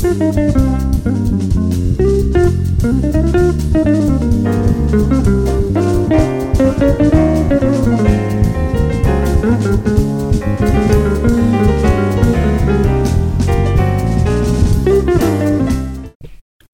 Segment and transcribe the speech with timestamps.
[0.00, 0.08] 大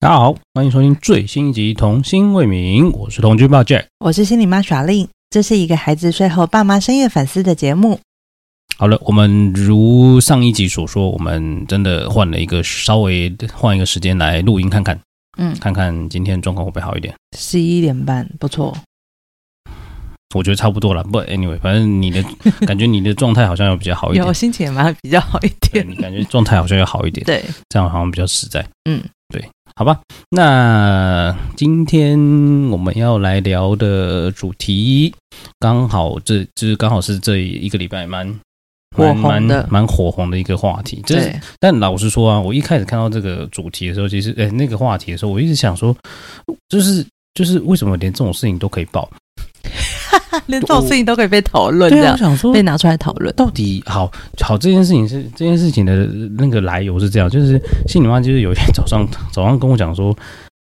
[0.07, 7.99] 家好，欢迎收听最新一集《童心未泯》，我是童军爸 Jack，我是心理妈耍令，这是一个孩子睡后爸妈深夜反思的节目。
[8.79, 14.99] 好了，我们如上一集所说，我们真的换了一个稍微换一个时间来录音看看，
[15.39, 17.11] 嗯，看看今天状况会不会好一点。
[17.35, 18.77] 十一点半，不错，
[20.35, 21.03] 我觉得差不多了。
[21.05, 22.23] 不，anyway，反正你的
[22.67, 28.63] 感觉，你的状态好像要比较好一点，有心情也蛮比较好一点，你感觉状态好像要好一点，对，这样好像比较实在。
[28.87, 29.01] 嗯，
[29.33, 29.43] 对，
[29.75, 29.99] 好吧。
[30.29, 32.15] 那今天
[32.69, 35.15] 我们要来聊的主题，
[35.57, 38.39] 刚好这就是刚好是这一个礼拜蛮。
[38.97, 45.95] 蛮蛮蛮火红的一个话题，就是，但老实说啊，我一开始看到这个主题的时候，其实，哎，那个话题的时候，我一直想说，
[46.69, 49.09] 就是就是为什么连这种事情都可以报，
[50.47, 56.05] 连这种事情都可以被讨论，对啊我想说被拿出来讨论，到底好好这件事情是这件事情的
[56.37, 60.15] 那个来由是这样，就是心里话就是有一天早上早上跟我讲说，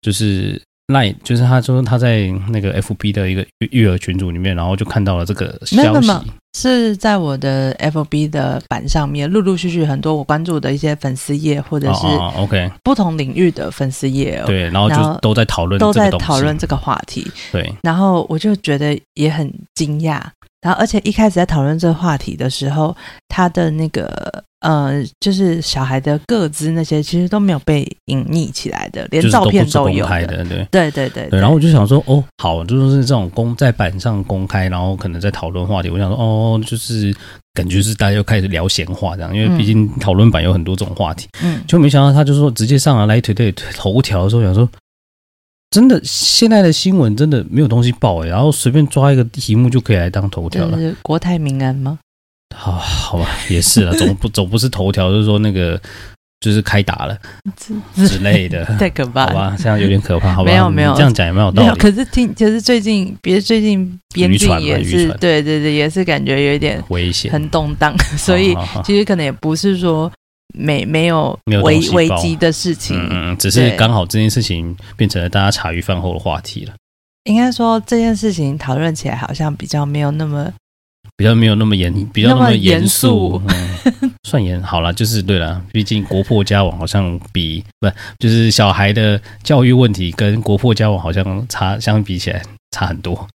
[0.02, 0.60] 就是。
[0.88, 6.10] 赖就是他说他在那个 FB 的一个育儿群组里面，然后就看到了这个消息，
[6.52, 20.20] 是在我的 FB 的版上面，陆陆续续很多我关注的一些粉丝页或者是 OK 不同领域的粉丝页，对，然后就都在讨论，都在讨论这个话题，对，然后我就觉得也很惊讶。
[20.64, 22.96] 然后，而且一开始在讨论这个话题的时候，
[23.28, 30.26] 他的那个呃，就是小孩的个资那些，其实都没有被隐匿起来的，连照片都有的。
[30.26, 31.38] 的对对对对对。
[31.38, 35.90] 然后我就想说，哦，好，就是这种公在板上公开，然后可能在讨论话题。
[35.90, 37.14] 我想说，哦，就是
[37.52, 41.28] 感觉是大家又开始聊闲话这样，因为毕竟讨论板有很多这种话题。
[41.42, 41.60] 嗯。
[41.68, 44.66] 就没想到他就说直接上了 LINE 头条的时候，想说。
[45.74, 50.78] 真的，现在的新闻真的没有东西报哎，然后随便抓一个题目就可以来当头条了。
[50.78, 51.98] 是国泰民安吗？
[52.54, 55.80] 好，好吧，也是了， 总不总不是头条，就是说那个
[56.38, 57.18] 就是开打了
[57.96, 60.48] 之类的， 太可怕了，好吧，这样有点可怕，好吧？
[60.48, 61.76] 没有没有，这样讲也没有道理。
[61.76, 70.08] 可是听，就是最近，别最近边境也是，对对对，也是感觉有一点危险，很动荡， 所以其实可能也不是说。
[70.54, 76.72] 没没有危危机的事情，嗯嗯，只是刚好这件事情变成了大家茶余饭后的话题了。
[77.24, 80.52] 应该说这件事情讨论起来好像比较没有那么，
[81.16, 85.60] 比较没有那么严，比较那么严肃，嗯、 算严好了，就是对了。
[85.72, 93.26] 毕竟国破家亡好像比不就是小孩的教育问题跟国破家亡好像差相比起来差很多。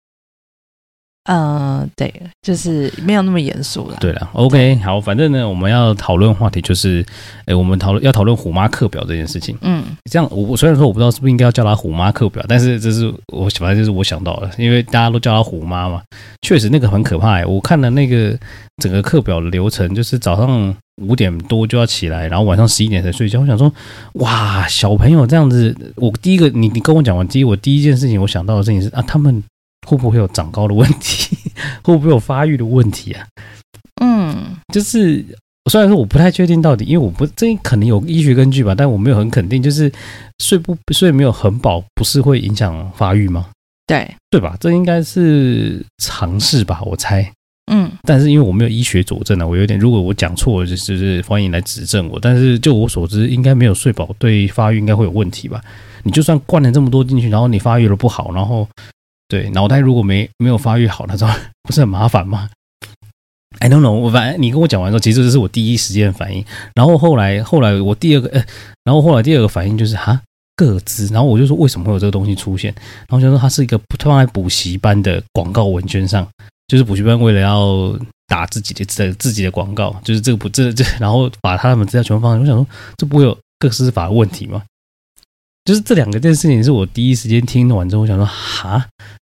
[1.31, 3.99] 嗯，对，就是没有那么严肃了。
[4.01, 7.05] 对了，OK，好，反正呢，我们要讨论话题就是，
[7.45, 9.55] 哎，我们讨论要讨论虎妈课表这件事情。
[9.61, 16.01] 嗯，这样我虽然说我不知道是不是应该要叫她虎妈课表，但是这是我反正就是我想到了，因为大家都叫她虎妈嘛，
[16.41, 17.45] 确实那个很可怕。
[17.45, 18.35] 我看了那个
[18.83, 23.43] 整个课表的流程，就是早上五点多就要起来，然后晚上十一点才睡觉。
[23.43, 23.71] 我想说，
[24.15, 29.45] 哇，小朋友这样子，我第一个你你跟我讲完，第一我第一件事情我想到的事情是啊，他们。
[29.89, 31.35] 会不会有长高的问题？
[31.83, 33.27] 会不会有发育的问题啊？
[34.03, 35.25] 嗯，就是
[35.71, 39.63] 虽然说我不太确定到底，因为我不这可能有医学根据吧，但我没有很肯定。
[39.63, 39.91] 就是
[40.45, 43.47] 睡不睡没有很饱，不是会影响发育吗？
[43.87, 44.55] 对对吧？
[44.61, 47.29] 这应该是尝试吧，我猜。
[47.73, 52.21] 嗯，但是因为我没有医学佐证啊，我有点如果我讲错了，就是欢迎来指正我。
[52.21, 55.61] 但是就我所知，应该没有睡饱对发育应该会有问题吧？
[56.05, 58.69] 你就算灌了这么多进去，然后你发育了不好，然后。
[59.29, 61.29] 对，脑袋如果没没有发育好，那种
[61.63, 62.49] 不是很麻烦吗
[63.61, 66.45] ？I don't know，我反正你跟我讲完之后，其实这是我第一时间反应。
[66.75, 68.45] 然后后来后来我第二个，呃，
[68.85, 70.19] 然后后来第二个反应就是哈
[70.57, 72.75] 个资，然后我就说为什么会有这个东西出现？
[73.07, 76.27] 然后就说它是一个放在补习班的广告文宣上，
[76.67, 77.99] 就是补习班为了要
[78.29, 82.41] 打自己的自自己的广告，就是这个补这这，然后把他们资料全部放上。
[82.41, 82.67] 我想说，
[82.97, 84.63] 这不会有个司法的问题吗？
[85.69, 88.87] 就是这两个件事情是我第一时间听完之后，我想说哈。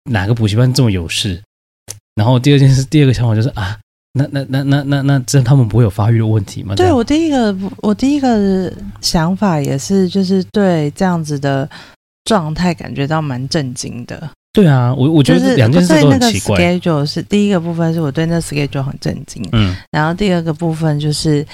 [0.10, 1.40] 哪个补习班这么有事？
[2.16, 3.78] 然后第二件事，第二个想法就是啊，
[4.14, 6.74] 那那那那那那这他们不会有发育的问题吗？
[6.76, 11.70] 对，我第一个我第一个想法也是，就是对这样子的
[12.24, 14.28] 状态感觉到蛮震惊的。
[14.52, 16.58] 对啊，我我觉得两件事都很奇怪。
[16.80, 19.48] 就是、schedule 是第一个部分，是我对那 schedule 很震惊。
[19.52, 21.46] 嗯，然后第二个部分就是，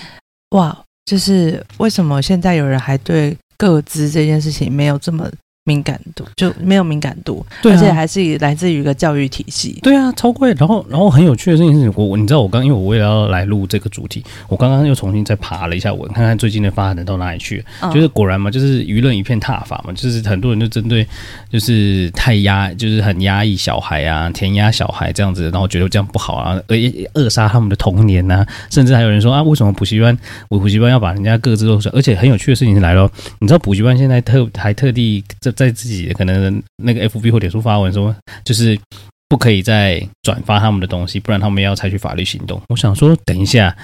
[0.52, 5.30] 哇，就是为什么现在有人还对各自这件事情没有这么。
[5.68, 9.78] 敏感度就没有敏感度，对啊，而且还是来自于一个教育体系。
[9.84, 10.54] 对啊，超贵。
[10.54, 17.62] 然后，然后很有趣的事情是，我你知道，我刚因为我为了要来录这个主题，我刚刚又重新再爬了一下文，看看最近的发展到哪里去。
[17.82, 21.06] 嗯、就是果然嘛，就是舆论一片挞伐嘛，就是很多人就针对，
[21.52, 30.18] 就是太压，就是很压抑小孩啊，填压小孩这样子，然后觉得这样不好啊，扼扼杀他们的童年呐、啊，甚至还有人说啊，为什么补习班，
[30.48, 31.92] 我补习班要把人家各自都说？
[31.94, 35.57] 而且很有趣的事情是来了，你知道补习班现在特还特地这。
[35.58, 38.16] 在自己可能那个 FB 或脸书发文说，
[38.46, 38.80] 就是
[39.28, 42.62] 不可以再转发他们的东西，不然他们要采取法律行动。
[42.70, 43.76] 我想说，等一下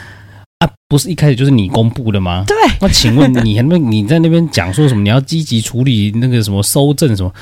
[0.59, 2.45] 啊，不是一开始就是你公布的吗？
[2.47, 2.55] 对。
[2.79, 5.01] 那请问你那你在那边讲说什么？
[5.01, 7.33] 你要积极处理那个什么搜证什么？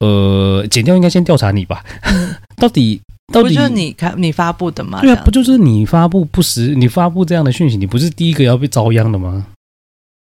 [0.00, 1.82] 呃，剪掉应该先调查你吧？
[2.56, 3.00] 到底
[3.32, 5.00] 到底不就是你看你发布的吗？
[5.00, 6.74] 对啊，不就是你发布不实？
[6.74, 9.46] 你发布这样的讯息，你不是第一个要被遭殃的吗？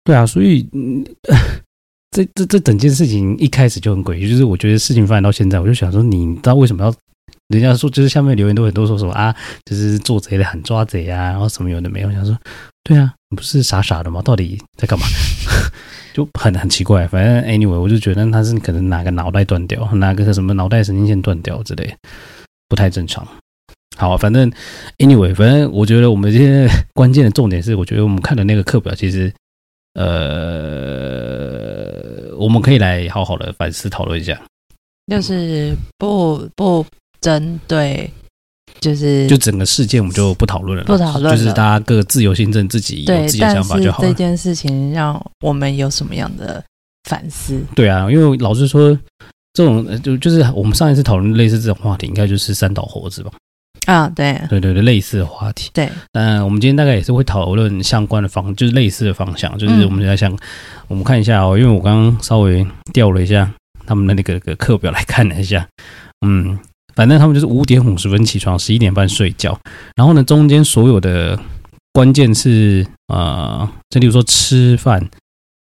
[0.03, 0.67] 对啊，所以。
[2.15, 6.93] 这这这整件事情一开始就很诡异，就是我觉得事情发展到现在，我就想说，你知道为什么要？
[7.49, 9.35] 人家说就是下面留言都很多说什么啊，
[9.65, 12.07] 就是做贼的喊抓贼啊，然后什么有的没有。
[12.07, 12.35] 我想说，
[12.85, 14.21] 对啊，你不是傻傻的吗？
[14.21, 15.05] 到底在干嘛？
[16.15, 17.05] 就很很奇怪。
[17.05, 21.93] 反正 anyway，我就觉得他是可能哪个脑袋断掉，哪个什么脑袋神经线断掉之类，
[22.69, 23.27] 不太正常。
[23.97, 24.49] 好，反正
[24.99, 29.31] anyway，反正我觉得我们今天 关键的重点是，我觉得我们看的那个课表其实。
[29.97, 31.24] 呃，
[32.37, 34.39] 我们可以来好好的反思讨论一下，
[35.07, 36.85] 就是不不
[37.21, 38.09] 针对，
[38.79, 44.07] 就是就整个事件我们就不讨论了，不讨论，就是大家各自由心证，自己有自己的想法就好了。
[44.07, 46.63] 这件事情让我们有什么样的
[47.09, 47.61] 反思？
[47.75, 48.97] 对啊，因为老实说，
[49.53, 53.31] 这种就就是我们上一次讨论类似这种话题，应该就是三岛猴子吧。
[53.85, 55.89] 啊，对，对对对，类似的话题，对。
[56.13, 60.37] 嗯，我们今天大概也是会讨论相关的方，就是类似的方向，就是我们在想，嗯、
[60.87, 63.49] 我们看一下哦，因为我刚刚稍微调了一下
[63.85, 65.67] 他们的那个那个课表来看了一下，
[66.25, 66.57] 嗯，
[66.95, 69.57] 反正他们就是五点五十分起床，十一点半睡觉，
[69.95, 71.39] 然后呢，中间所有的
[71.93, 75.07] 关键是呃，这例如说吃饭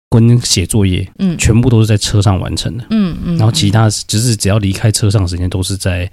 [0.09, 6.11] 跟写作业，嗯，全部都是在车上完成的，嗯嗯，然后其他只是只要离开车上时间都是在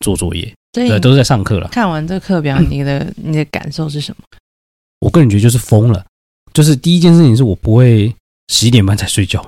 [0.00, 0.52] 做作业。
[0.72, 1.68] 对，都是在上课了。
[1.68, 4.22] 看完这课表，你的你的感受是什么？
[5.00, 6.04] 我个人觉得就是疯了。
[6.52, 8.14] 就是第一件事情是我不会
[8.52, 9.44] 十一点半才睡觉，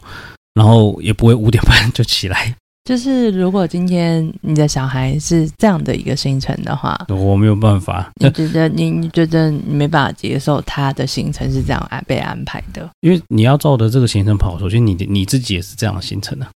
[0.54, 2.54] 然后也不会五点半就起来。
[2.84, 8.10] 就是如果今天你的小孩是这样的一个行程的话，我没有办法。
[8.20, 12.88] 你觉得你你觉得你没办法接受他的行程是这样安被安排的？
[13.00, 16.50] 因为你要照着这个行程跑，首先你你自己也是这样的行程啊，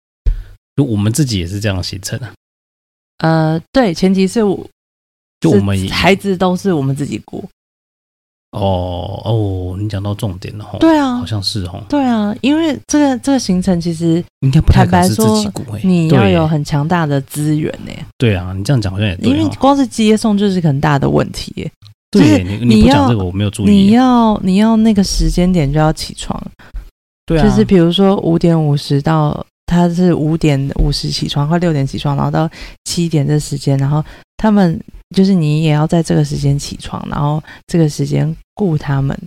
[0.75, 2.31] 就我们自己也是这样的行程啊。
[3.19, 4.67] 呃，对，前提是我，
[5.39, 7.43] 就我们孩子都是我们自己过。
[8.51, 17.91] 哦哦，你讲到重点了哈，对啊，好像是哦，对啊，因为这个这个行程其实应该不太可能是自己过，你要有很强大的资源呢。
[18.17, 21.67] 对啊，你这样讲好像也对，因为光是接送就是很大的问题。
[22.11, 26.39] 对，你你不讲这个我没有注意，你要你要那个时间点就要起床，
[27.25, 29.43] 对啊，就是比如说五点五十到。
[29.65, 32.49] 他是五点五十起床，快六点起床，然后到
[32.83, 34.03] 七点这时间，然后
[34.37, 34.79] 他们
[35.15, 39.17] 就是你也要在这个时间起床，然后这个时间顾他们，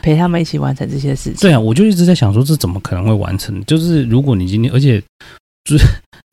[0.00, 1.40] 陪他们一起完成这些事情。
[1.40, 3.62] 对啊，我就一直在想说，这怎么可能会完成？
[3.66, 5.02] 就是如果你今天，而且
[5.64, 5.84] 就是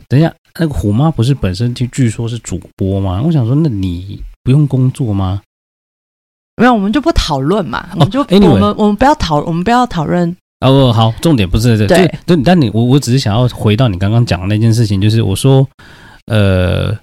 [0.08, 3.22] 等一下，那个虎妈不是本身就据说是主播吗？
[3.22, 5.42] 我想说，那你不用工作吗？
[6.56, 10.36] 没有，我们就不讨论嘛，我们就、哦 anyway、我们我们不要讨，我们不要讨论。
[10.62, 15.68] 哦，好，重点不是这，对，对，但你我我只是想要回到你刚刚讲的那件事情，就是我说，
[16.26, 16.98] 呃，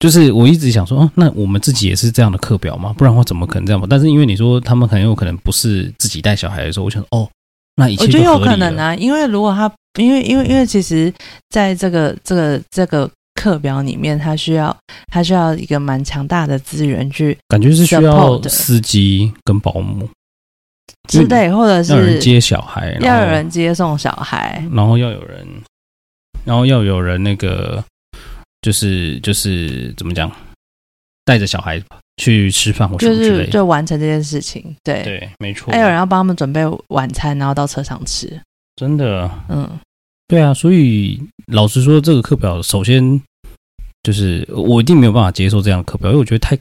[0.00, 2.92] 就是我一直想说，哦，那我们自己也是这样的课表吗？
[2.98, 3.86] 不然的话怎么可能这样嘛？
[3.88, 7.28] 但是因为你说他们很有可能不是自己带小孩的时候，我想，哦，
[7.76, 8.30] 那一切都合理了。
[8.32, 11.12] 我觉得有可能啊，因为如果他，因为因为因为其实
[11.50, 13.08] 在这个这个这个
[13.40, 14.76] 课表里面，他需要
[15.12, 20.08] 他需要一个蛮强大的资源去，感觉是需要司机跟保姆。
[21.08, 25.46] 之类，或者是要有人接小孩，要有人接送小孩，然后要有人，
[26.44, 27.82] 然后要有人那个，
[28.60, 30.30] 就是就是怎么讲，
[31.24, 31.82] 带着小孩
[32.16, 34.74] 去吃饭或什么之类，就是就完成这件事情。
[34.84, 35.72] 对对，没错。
[35.72, 38.40] 还有人要帮他们准备晚餐，然后到车上吃。
[38.76, 39.68] 真的，嗯，
[40.28, 40.54] 对啊。
[40.54, 43.20] 所以老实说，这个课表首先
[44.02, 46.58] 就是我一定没有办法接受这样的课表，因为我觉得太。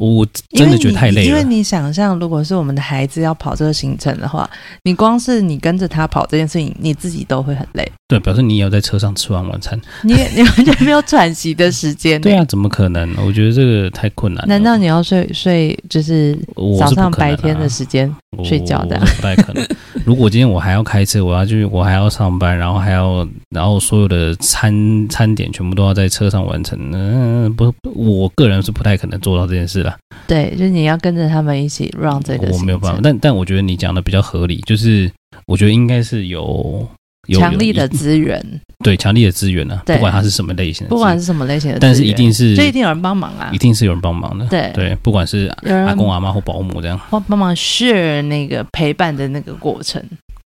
[0.00, 0.26] 我
[0.56, 1.28] 真的觉得太累了。
[1.28, 4.48] 因为你想象，如果是我们的孩子要跑这个行程的话，
[4.84, 7.86] 你光是你跟着他跑这件事情，你自己都会很累。
[8.08, 12.18] 对，表示你也要在车上吃完晚餐，你你完全没有喘息的时间。
[12.22, 13.08] 对啊，怎么可能？
[13.24, 14.48] 我觉得这个太困难了。
[14.48, 16.36] 难道你要睡睡就是
[16.78, 18.98] 早上白天的时间睡觉的？
[18.98, 19.64] 不，不太可能。
[20.04, 29.98] 如果今天我还要开车，我要去，我还要上班，然后还要，然后所有的餐餐点全部都要在车上完成，嗯，不，我个人是不太可能做到这件事了。
[30.26, 33.00] 对，就是你要跟着他们一起 run 这个，我没有办法。
[33.02, 35.10] 但但我觉得你讲的比较合理，就是
[35.46, 36.88] 我觉得应该是有
[37.26, 38.40] 有强力的资源，
[38.84, 50.02] 对，强力的资源呢，不管它是什么类型的，不管是什么类型的，但是一定是，就一定有人帮忙啊，一定是有人帮忙的，对对，不管是阿公阿妈或保姆这样，或帮忙 share 那个陪伴的那个过程。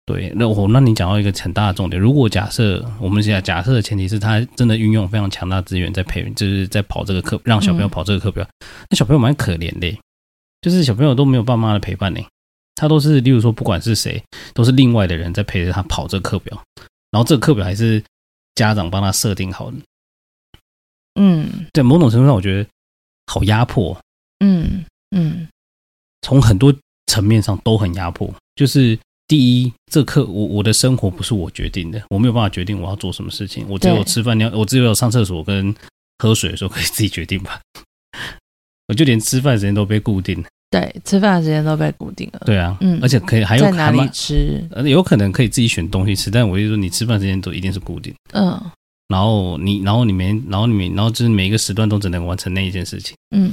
[0.09, 9.95] 对，那我那你讲到一个很大的重点，如果假设我们现在假设的前提是他真的运用非常强大资源在陪，就是在跑这个课，让小朋友跑这个课表，嗯、那小朋友蛮可怜的，
[10.61, 12.19] 就是小朋友都没有爸妈的陪伴呢，
[12.73, 14.19] 他都是，例如说不管是谁，
[14.55, 16.59] 都是另外的人在陪着他跑这个课表，
[17.11, 18.03] 然后这个课表还是
[18.55, 19.77] 家长帮他设定好的，
[21.21, 22.67] 嗯，在某种程度上，我觉得
[23.27, 23.95] 好压迫，
[24.39, 24.83] 嗯
[25.15, 25.47] 嗯，
[26.23, 26.73] 从很多
[27.05, 28.97] 层面上都很压迫，就是。
[29.29, 33.63] 第一，这课我我的生活不是我决定的，我没有办法决定我要做什么事情。
[33.69, 35.73] 我只有吃饭，尿，我只有上厕所跟
[36.17, 37.61] 喝水的时候可以自己决定吧。
[38.89, 40.43] 我就连吃饭时间都被固定。
[40.71, 42.41] 对，吃饭的时间都被固定了。
[42.43, 48.11] 对啊，嗯，而且可以还有在哪里吃，有可能可以自己选东西吃，但我就说你吃饭时间都一定是固定。
[48.33, 48.59] 嗯，
[49.09, 53.15] 然后你，然后你每，然后你每，然后就是每一个时段都只能完成那一件事情。
[53.35, 53.51] 嗯，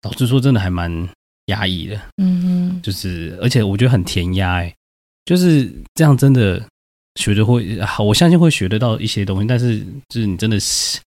[0.00, 1.06] 导致说真的还蛮
[1.46, 1.96] 压抑的。
[2.16, 2.42] 嗯
[2.72, 4.74] 嗯，就是而且我觉得很填鸭哎。
[5.24, 6.60] 就是这样，真的
[7.14, 9.46] 学的会好，我相信会学得到一些东西。
[9.46, 10.98] 但是，就是你真的是，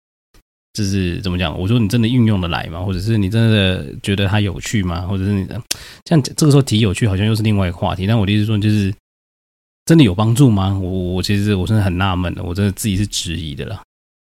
[0.72, 1.58] 就是怎么讲？
[1.58, 2.80] 我说你真的运用的来吗？
[2.80, 5.02] 或者是你真的觉得它有趣吗？
[5.02, 5.46] 或者是你
[6.04, 8.06] 像这个时候提有趣，好像又是另外一个话题。
[8.06, 8.94] 但我的意思说，就是
[9.84, 10.78] 真的有帮助吗？
[10.78, 13.82] 我我其实我真的很纳闷的，我真的自己是质疑的啦。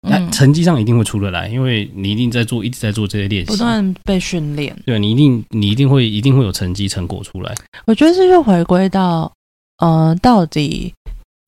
[0.06, 4.76] 那成绩上一定会出得来，因为你一定在做，一直在做这些练习，不断被训练。
[4.84, 7.54] 对，你一定你一定会一定会有成绩成果出来。
[7.86, 9.32] 我觉得这就回归到。
[9.78, 10.92] 呃，到底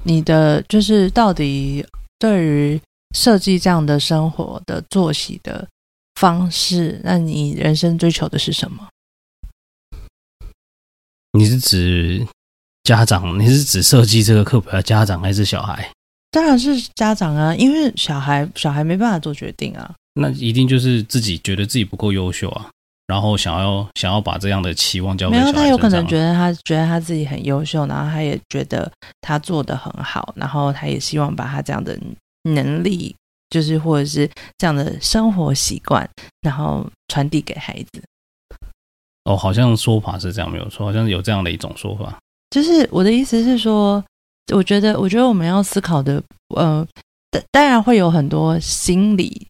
[0.04, 1.84] 你的就是到底
[2.18, 2.80] 对于
[3.14, 5.66] 设计这样的生活的作息的
[6.14, 8.88] 方式，那你人生追求的是什么？
[11.32, 12.26] 你是指
[12.84, 13.38] 家长？
[13.38, 15.92] 你是指设计这个课表的家长还是小孩？
[16.30, 19.94] 当然是家长啊，因为小孩小孩没办法做决定啊。
[20.14, 22.70] 那一定就是自己觉得自己不够优秀啊。
[23.10, 28.88] 然后想要想要把这样的期望交给小孩，没有，他有可能觉得他觉得他自己很优秀，然后他也觉得
[29.20, 31.98] 他做的很好，然后他也希望把他这样的
[32.44, 33.12] 能力，
[33.50, 36.08] 就是或者是这样的生活习惯，
[36.40, 38.00] 然后传递给孩子。
[39.24, 42.16] 哦，好像说法是这样，没有错，好像有这样的一种说法。
[42.50, 44.02] 就是我的意思是说，
[44.54, 46.22] 我觉得，我觉得我们要思考的，
[46.54, 46.86] 呃，
[47.50, 49.48] 当然会有很多心理。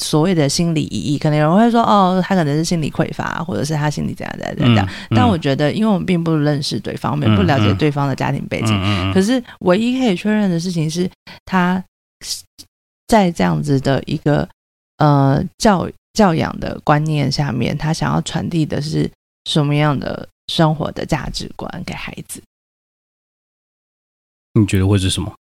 [0.00, 4.88] 所谓的心理意义，可能有人会说，哦，他可能是心理匮乏，或者是他心理怎样怎样怎样。
[5.10, 8.70] 但我觉得，因为我们并不认识对方，我们不了解对方的家庭背景。
[8.70, 11.08] 嗯嗯、可是，唯一可以确认的事情是，
[11.44, 11.82] 他
[13.06, 14.48] 在这样子的一个
[14.96, 19.10] 呃教教养的观念下面，他想要传递的是
[19.44, 22.42] 什么样的生活的价值观给孩子？
[24.54, 25.32] 你觉得会是什么？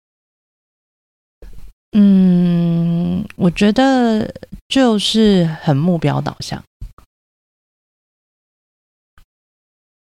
[1.92, 4.33] 嗯，我觉得
[4.68, 6.62] 就是很目标导向，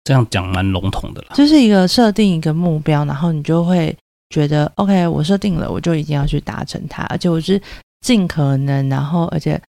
[0.03, 1.35] 这样讲蛮笼统的了。
[1.35, 3.95] 就是一个设定一个目标，然后你就会
[4.29, 7.61] 觉得，OK，我设定了，我就一定要去达成它，而且我是
[8.01, 9.61] 尽可能，然后而且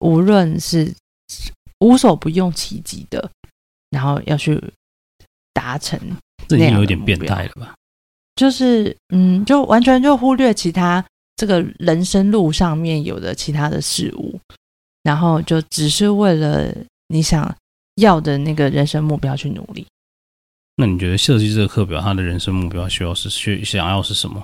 [0.00, 0.92] 无论是
[1.78, 3.30] 无所不用其极的，
[3.90, 4.60] 然后要去
[5.52, 5.98] 达成。
[6.48, 7.74] 这已经有点变态了吧？
[8.34, 11.04] 就是，嗯，就完全就忽略其他。
[11.42, 14.38] 这个人生路上面有的其他的事物，
[15.02, 16.72] 然后就只是为了
[17.08, 17.52] 你想
[17.96, 19.84] 要的那个人生目标去努力。
[20.76, 24.40] 那你觉得设计这个课表，他的人生目标需要是需想要是什么？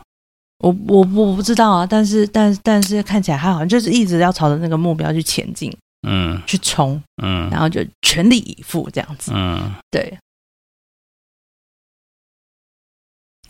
[0.58, 10.18] 我我我不知道啊，但是但但是看起来他好像就是一直要朝着那个目标去前进，嗯，去冲，嗯，然后就全力以赴这样子，嗯，对。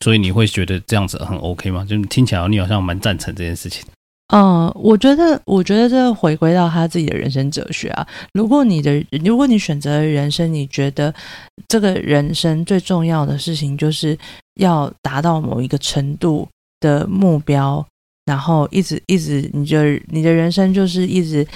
[0.09, 1.85] 所以你会觉得这样子很 OK 吗？
[1.85, 3.85] 就听起来你好像蛮赞成这件事情。
[4.29, 8.09] 嗯，我觉得，我觉得这回归到他自己的人生哲学啊。
[8.33, 11.15] 如果你的，如果你选择人生，你觉得
[11.69, 14.19] 这个人生最重要的事情就是
[14.55, 16.49] 要达到某一个程度
[16.81, 17.87] 的目标，
[18.25, 21.47] 然后一直一直，你就你的人生就是一直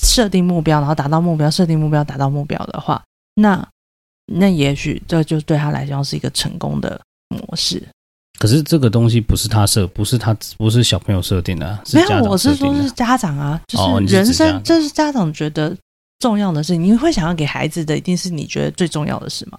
[0.00, 3.68] 设定目标，然后达到目标，设定目标，达到目标的话，那
[4.32, 6.98] 那也许这就对他来讲是一个成功的
[7.28, 7.82] 模式。
[8.38, 11.78] 可是这个东西不是他设，不是他，不是小朋友设定的。
[11.92, 15.76] 没有，我是说是家长啊，就是人生，哦，是这是家长觉得
[16.20, 16.82] 重要的事情。
[16.82, 19.58] 你会想要给孩子的，一定是你觉得最重要的事吗？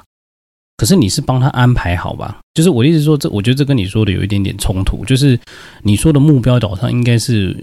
[0.78, 2.40] 可是你是帮他安排好吧？
[2.54, 5.04] 就是我的意思说，这我觉得这跟你说的有一点点冲突。
[5.04, 5.38] 就是
[5.84, 7.56] 你说的目标导向，应该是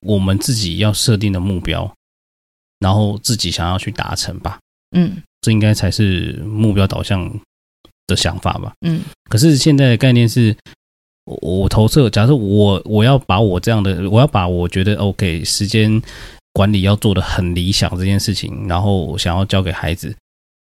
[0.00, 1.88] 我们自己要设定的目标，
[2.80, 4.58] 然后自己想要去达成吧？
[4.96, 7.30] 嗯，这应该才是目标导向
[8.06, 8.72] 的想法吧？
[8.80, 9.00] 嗯。
[9.28, 10.56] 可是现在的概念是，
[11.24, 16.00] 我投射，假设我我要把我这样的，我要把我觉得 OK 时间
[16.52, 20.14] 管理要做的很理想这件事情，然后我想要交给孩子。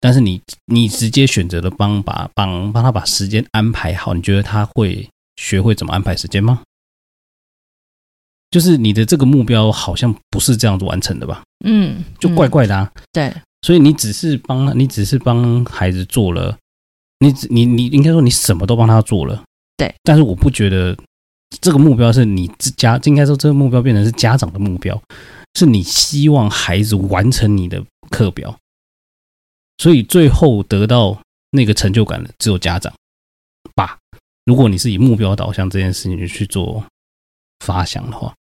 [0.00, 6.60] 但是你你直接选择了帮把帮帮他把时间安排好，你觉得他会学会怎么安排时间吗？
[8.50, 11.42] 就是你的这个目标好像不是这样子完成的吧？
[11.64, 12.90] 嗯，就怪怪的啊。
[12.94, 16.54] 嗯、对，所以你只是帮你只是帮孩子做了，
[17.22, 19.42] 你你你应该说你什么都帮他做了。
[19.76, 20.96] 对，但是我不觉得
[21.60, 25.00] 这个目标是你自家应该说这个目标变成是家长的目标，
[25.54, 28.54] 是你希望孩子完成你的课表。
[29.78, 31.18] 所以最后得到
[31.50, 32.92] 那个成就感的只有家长
[33.74, 33.98] 吧。
[34.44, 36.84] 如果你是以目标导向这件事情去做
[37.60, 38.34] 发想的话，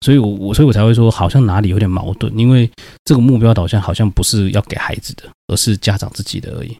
[0.00, 2.70] 所以我我所以我才会说好像哪里有点矛盾，因为
[3.04, 6.76] 这个目标导向好像不是要给孩子的，而是家长自己的而已。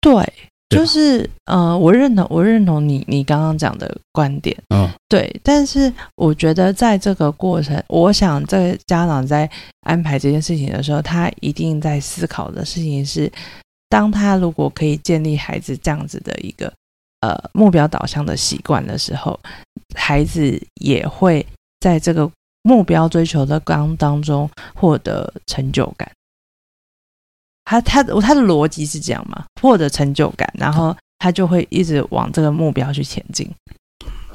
[0.00, 0.32] 对。
[0.70, 5.34] 就是呃，我认同，我认同你你刚刚讲的观点，嗯，对。
[5.42, 9.50] 但是我觉得在这个过程，我想这个家长在
[9.86, 13.32] 安排这件事情的时候，他一定在思考的事情是，
[13.88, 16.70] 当他如果可以建立孩子这样子的一个
[17.20, 19.40] 呃目标导向的习惯的时候，
[19.96, 21.44] 孩子也会
[21.80, 26.06] 在这个目标追求的当当中获得成就感。
[27.68, 29.44] 他他他的逻辑是这样嘛？
[29.60, 33.46] 获得成就感，然后他就会一直往这个目标去前进。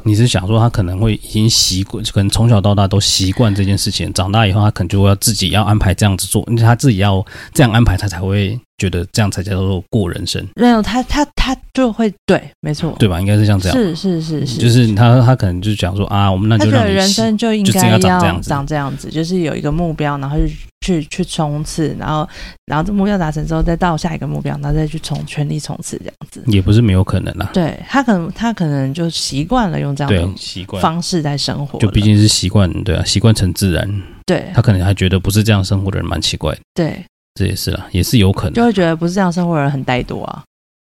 [0.03, 10.45] 你是想说他可能会已经习惯，可能从小到大都习惯这件事情，长大以后他可能就要自己要安排这样子做，因为他自己要这样安排，他才会觉得这样才叫做过人生。
[10.55, 13.21] 没有他他他就会对，没错，对吧？
[13.21, 20.43] 应该是像这样，是是是是，就是他他可能就讲说啊，我们那就让人生就应该要长这样子，长这样子，就是有一个目标，然后就。
[20.83, 22.27] 去去冲刺，然后
[22.65, 27.49] 然后这目标达成之后，再到下一个目标，然后再去冲全力冲刺这样子，也不是没有可能啊。
[27.53, 33.89] 对他可能他可能就习惯了用这样的习惯方式在生活，就毕竟是习惯，对啊，习惯成自然。
[34.25, 36.53] 对，他可能还觉得不是这样生活的人蛮奇怪。
[36.73, 37.01] 对，
[37.35, 40.43] 这也是啊，也是有可能，就会觉得不是这样生活的人很怠惰啊。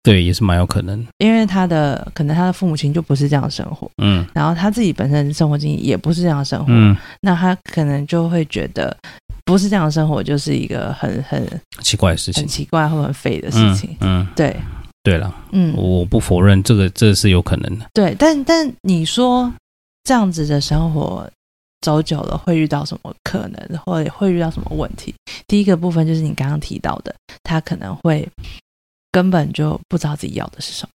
[0.03, 8.97] 对，也是蛮有可能，因为他的可能他的父母亲就不是这样生活，嗯，然后他自己本身生活经历也不是这样生活，嗯，那他可能就会觉得。
[9.45, 11.45] 不是这样的生活，就是一个很很
[11.81, 13.91] 奇怪的事情，很奇怪或很废的事情。
[13.99, 14.29] 嗯，嗯。
[14.37, 14.57] 对，
[15.03, 17.87] 对了，嗯，我不否认这个，这是有可能的。
[17.93, 19.53] 对，但但你说
[20.05, 21.29] 这样子的生活
[21.83, 25.15] 走久了会遇到什么可能，或会遇到什么问题？
[25.47, 28.27] 第一个部分就是你刚刚提到的，他可能会
[29.11, 30.91] 根本就不知道自己要的是什么，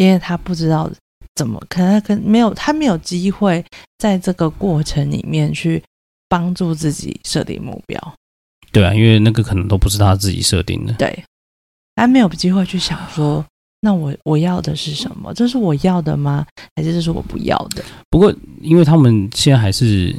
[0.00, 0.88] 因为他不知道
[1.34, 3.64] 怎么，可能他可能没有，他没有机会
[3.98, 5.82] 在这个过程里面去。
[6.30, 7.98] 帮助自己设定目标，
[8.70, 11.24] 对啊，因为那个可能都不是他自己设定的，对，
[11.94, 13.42] 他没有机会去想说，
[13.80, 15.32] 那我我要的是什么？
[15.34, 16.46] 这是我要的吗？
[16.76, 17.84] 还是这是我不要的？
[18.10, 20.14] 不过，因为他们现在还是，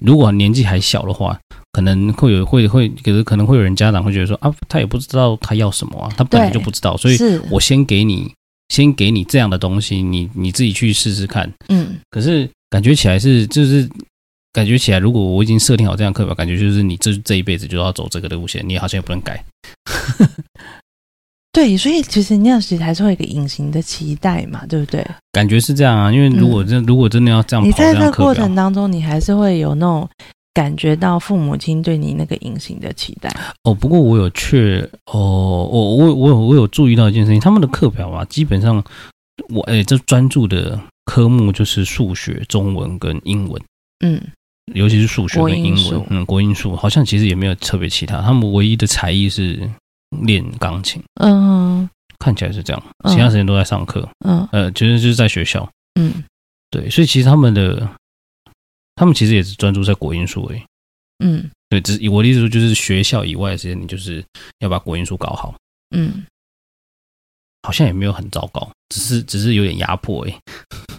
[0.00, 1.38] 如果年纪还小的话，
[1.72, 7.16] 可能会有会会，可是可能会有人家长会觉得说啊，他也不知道他要什么啊，他本来就不知道，所以
[7.50, 8.32] 我先给你，
[8.68, 13.88] 先给你这样的东西，你你自己去试试看，嗯，可是感觉起来是就是。
[14.52, 19.44] 感觉起来，如果我已经设定好这样课表，感觉就是你这这一辈子就要走这个路线，你好像也不能改。
[21.52, 25.04] 对，所以其实那样其实还是会有一个隐形的期待嘛，对不对？
[25.32, 30.08] 感觉是这样啊，因为如果真、嗯、如果真的要这样，你在这个过程当中，你还是会有那种
[30.54, 33.34] 感觉到父母亲对你那个隐形的期待。
[33.64, 38.82] 哦，不过我有确哦，我我我有我有注意到一件事情，他们的课表啊，基本上
[39.48, 43.60] 我哎，这专注的科目就是数学、中文跟英文，
[44.04, 44.20] 嗯。
[44.74, 49.68] 尤其是数学跟英文，嗯，国英数好像其实也没有特别其他，他们唯一的才艺是
[50.10, 56.24] 练钢琴，嗯，看起来是这样，其他时间都在上课，嗯，呃，其实就是在学校，嗯，
[56.70, 57.88] 对，所以其实他们的，
[58.96, 60.64] 他们其实也是专注在国音数诶，
[61.24, 64.24] 嗯，对，只我的意思说就是学校以外的时间，你就是
[64.58, 65.54] 要把国音数搞好，
[65.96, 66.26] 嗯，
[67.62, 70.38] 好像也没有很糟糕，只是只是有点压迫诶，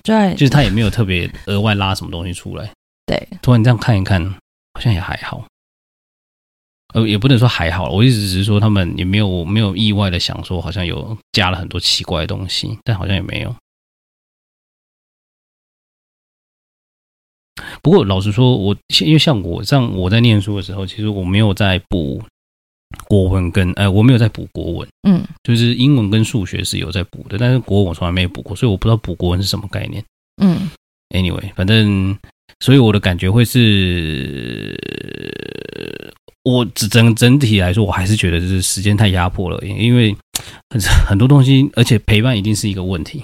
[0.03, 2.71] 对，就是他也没有特别额外拉什么东西出来。
[3.05, 4.23] 对，突然这样看一看，
[4.73, 5.45] 好像也还好。
[6.93, 13.55] 呃，也不能说还好，我意思只是说他们也没有没有意外的想说好像有加了很多奇怪的东西，但好像也没有。
[17.81, 22.21] 不过老实说，我因为像我像我在念书的时候，其实我没有在补
[23.07, 30.03] 国文跟呃，我没有在补国文，嗯，就是英文跟数学是有在补的，但是国文我从来没有补过，所以我不知道补国文是什么概念，
[30.41, 30.69] 嗯
[31.09, 32.17] ，anyway，反正
[32.59, 34.77] 所以我的感觉会是。
[36.43, 40.15] 我整整整体来说，我还是觉得就是时间太压迫了，因为
[40.69, 43.23] 很 很多东西，而且陪伴一定是一个问题。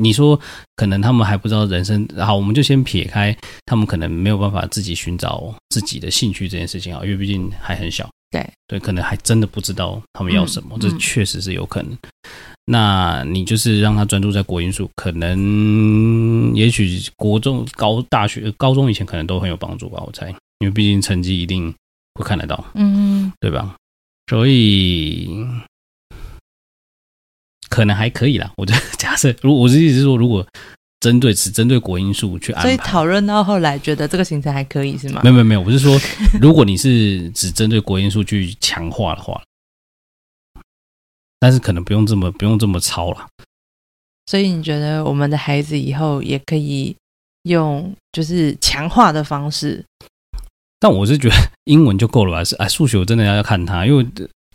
[0.00, 0.38] 你说
[0.76, 8.08] 可能他们还不知道人生，好，我们就先撇开他们可能没有办法自己寻找自己的兴趣这件事情啊，因为毕竟还很小。
[8.30, 11.98] 对对，可能还真的不知道他们要什么，这确实是有可能。
[12.66, 20.28] 那你就是让他专注在国音数，可能也许国中、高大学、高中以前可能都很有帮助吧，我猜，
[20.60, 21.74] 因为毕竟成绩一定。
[22.18, 23.76] 会看得到，嗯，对吧？
[24.28, 25.46] 所以
[27.70, 28.52] 可能还可以啦。
[28.56, 30.46] 我的假设，如果我是意思是说，如果
[31.00, 35.20] 针对只针对国因素去安排，所以讨论到后来觉得这个行程还可以是吗？
[35.22, 35.96] 没有没有没有，我是说，
[36.42, 39.40] 如果你是只针对国因数去强化的话，
[41.38, 43.26] 但是可能不用这么不用这么操了。
[44.26, 46.94] 所以你觉得我们的孩子以后也可以
[47.44, 49.82] 用就是强化的方式？
[50.80, 52.44] 但我是觉得英文就够了吧？
[52.44, 54.06] 是哎，数学我真的要要看他，因为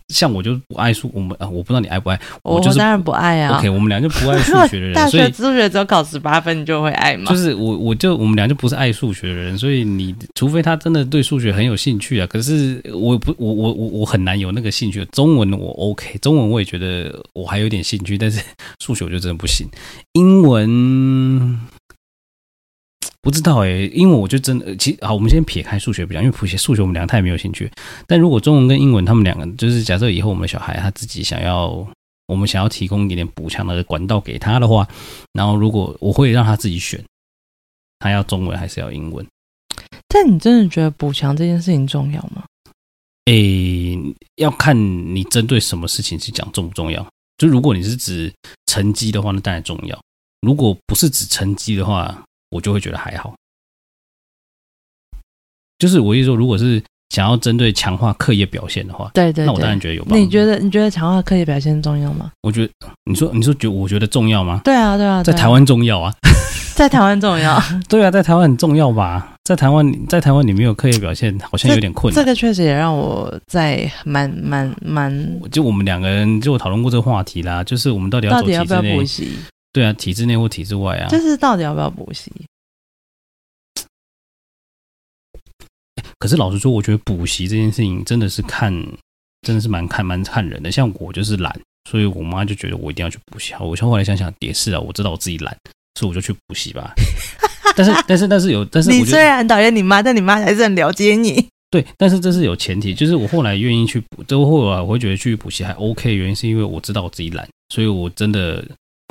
[0.09, 3.57] 像我就不爱数，我们啊，我不知道你爱不爱，我就当然不爱啊。
[3.57, 7.31] OK，我们俩就不爱数学的人， 大学数学只有考十八分，你就会爱吗？
[7.31, 12.27] 就是我，我就我们俩就不是爱数学的人，所以你除非他真的对数学很有兴趣啊。
[12.27, 15.03] 可是我不，我我我我很难有那个兴趣。
[15.13, 18.43] 中文我 OK，中文我也觉得我还有点兴趣，但是
[18.79, 19.67] 数学我就真的不行。
[20.13, 21.59] 英文。
[23.23, 27.71] 不知道哎、欸，因为我就真的，其实好，我们先撇开数学不讲，因为谱写数学我们两个太没有兴趣。
[28.05, 31.87] 但如果中文跟英文他们两个，就是假设以后我们的小孩他自己想要，
[32.27, 34.85] 我们想要提供一点点补强的管道给他的话，
[35.31, 37.01] 然后如果我会让他自己选，
[37.99, 39.25] 他要中文还是要英文？
[40.09, 42.43] 但你真的觉得补强这件事情重要吗？
[43.27, 44.77] 诶、欸，要看
[45.15, 47.07] 你针对什么事情去讲重不重要。
[47.37, 48.31] 就如果你是指
[48.65, 49.97] 成绩的话，那当然重要；
[50.41, 52.21] 如果不是指成绩的话，
[52.53, 53.33] 我就会觉得还好，
[55.79, 60.23] 就是我意思说，如果是想要针对强化课业表现的话，对，对对，那我当然觉得有帮助。
[60.23, 62.31] 你觉得你觉得强化课业表现重要吗？
[62.41, 62.71] 我觉得
[63.05, 64.61] 你说你说觉我觉得重要吗？
[64.63, 66.13] 对啊对啊，在台湾重要啊，
[66.75, 69.29] 在台湾重要， 对啊，在台湾很重要吧？
[69.43, 72.15] 在台湾在台湾你没有课业表现，好像有点困难。
[72.15, 79.33] 这个确实也让我在蛮蛮蛮，就我们两个人就讨论过这个话题啦，就是我们到底要走体制内，到底要不要补习？
[79.73, 82.31] 对啊，体制内或体制外啊，就是到底要不要补习？
[86.19, 88.71] 可是老实说，我觉得补习这件事情真的是看，
[89.41, 90.71] 真的是蛮看蛮看人的。
[90.71, 91.59] 像我就是懒，
[91.89, 93.53] 所以我妈就觉得我一定要去补习。
[93.59, 95.57] 我后来想想也是啊，我知道我自己懒，
[95.99, 96.93] 所以我就去补习吧。
[97.75, 101.45] 但是但是但是有，但是你虽然很讨厌你妈，但你妈还是很了解你。
[101.71, 108.63] 对，但是这是有前提，就是我后来愿意去补，之后啊我会觉得去补习还 OK，原因是因为我知道我自己懒，所以我真的。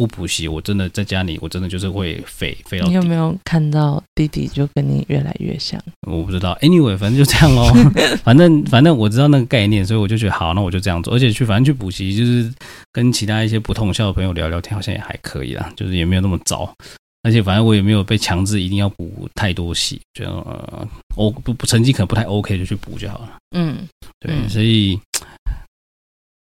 [0.06, 2.86] 不补习，我真的在家里，我真的就是会废废到。
[2.86, 5.80] 你有没有看到弟弟就跟你越来越像？
[6.08, 7.72] 我不知道，anyway，反正就这样喽。
[8.24, 11.14] 反正反正我知道那个概念，所以我就觉得好，那我就这样做。
[11.14, 12.52] 而且去反正去补习，就是
[12.90, 16.74] 跟其他一些不同校的朋友聊聊天，好像也还可以啦，就是也没有那么糟。
[17.22, 23.36] 而且反正我也没有被强制一定要补太多习，就呃，O 不不成绩可能不太 OK，就去补就好了。
[23.56, 23.86] 嗯，
[24.18, 24.98] 对，所以，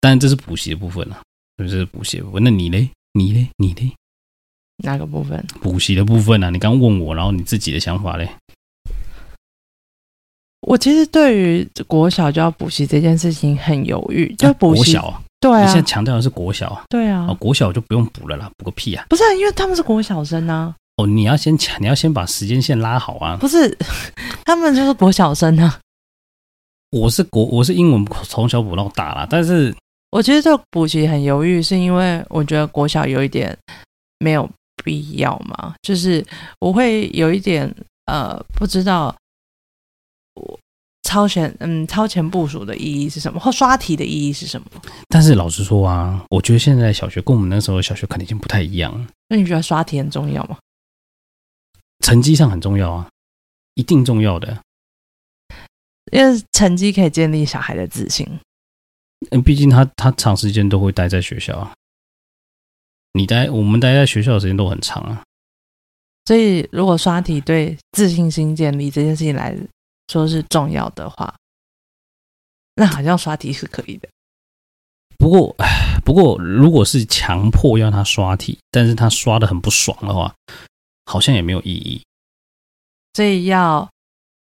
[0.00, 1.20] 当然这是补习的部分了，
[1.58, 2.42] 就是补习的部分。
[2.42, 2.90] 那你嘞？
[3.14, 3.48] 你嘞？
[3.58, 3.92] 你嘞？
[4.78, 5.44] 哪个部分？
[5.60, 6.50] 补习的部分啊？
[6.50, 8.28] 你刚问我，然后你自己的想法嘞？
[10.62, 15.22] 我其实对于国小就要补习这件事情很犹豫，就补习、啊、国小啊？
[15.40, 16.84] 对啊，你现在强调的是国小啊？
[16.88, 19.04] 对啊，哦、国小就不用补了啦，补个屁啊！
[19.10, 20.74] 不是、啊，因为他们是国小生啊。
[20.96, 23.36] 哦，你要先抢，你要先把时间线拉好啊。
[23.36, 23.76] 不是，
[24.44, 25.78] 他们就是国小生啊。
[26.90, 29.74] 我是国，我是英文从小补到大啦，但是。
[30.12, 33.56] 我其实这个补习很犹豫，是因为我觉得国小有一点
[34.18, 34.48] 没有
[34.84, 36.24] 必要嘛，就是
[36.60, 39.14] 我会有一点呃不知道
[40.34, 40.60] 我
[41.02, 44.66] 超前嗯超前部署的意义是什么，或刷题的意义是什么。
[45.08, 49.06] 但是老实说啊，我觉得现在小学跟我们那时候小学肯定已经不太一样。
[49.28, 50.58] 那你觉得刷题很重要吗？
[52.04, 53.08] 成绩上很重要啊，
[53.76, 54.60] 一定重要的，
[56.12, 58.28] 因为成绩可以建立小孩的自信。
[59.30, 61.72] 嗯，毕竟他他长时间都会待在学校啊，
[63.12, 65.22] 你待我们待在学校的时间都很长啊，
[66.26, 69.56] 所以如果刷题对自信心建立这件事情来
[70.08, 71.34] 说是重要的话，
[72.74, 74.08] 那好像刷题是可以的。
[75.18, 75.54] 不过，
[76.04, 80.34] 不过如果是强迫要他刷题，但是他刷的很不爽的话，
[81.06, 82.02] 好像也没有意义。
[83.14, 83.88] 所以要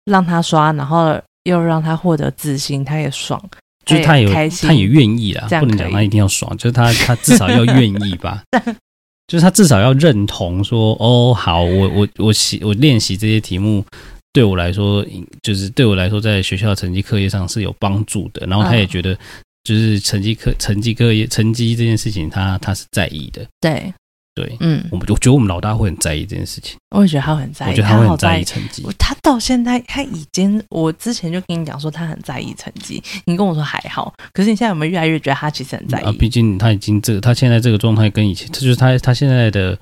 [0.05, 3.43] 让他刷，然后又让他获得自信，他也爽，
[3.85, 4.31] 就是他有，
[4.62, 5.47] 他也愿意啦。
[5.61, 8.43] 不能讲他一定要爽，就是他他至少要愿意吧。
[9.27, 13.85] 就是他至少要认同说，哦，好，我我我习我练习这些题目，
[14.33, 15.07] 对我来说，
[15.43, 18.47] 就是对我来说，在学校成绩课业上是有帮助的。
[18.47, 19.16] 然后他也觉得。
[19.62, 23.47] 就是成绩课、成绩课业、成绩这件事情他，他他是在意的。
[23.61, 23.93] 对
[24.40, 26.76] 对，嗯，我们我觉得我们老大会很在意这件事情。
[26.96, 28.87] 我也觉得他很在意，我觉得他会很在意成绩。
[28.98, 36.05] 他到现在他已经，我之前就跟你讲说他很在意成绩，你跟我说还好，可是你现在有没有越来越觉得他其实很在意？
[36.05, 39.79] 啊，毕竟他已经这个，他现在这个状态跟以前，这就是他他现在的。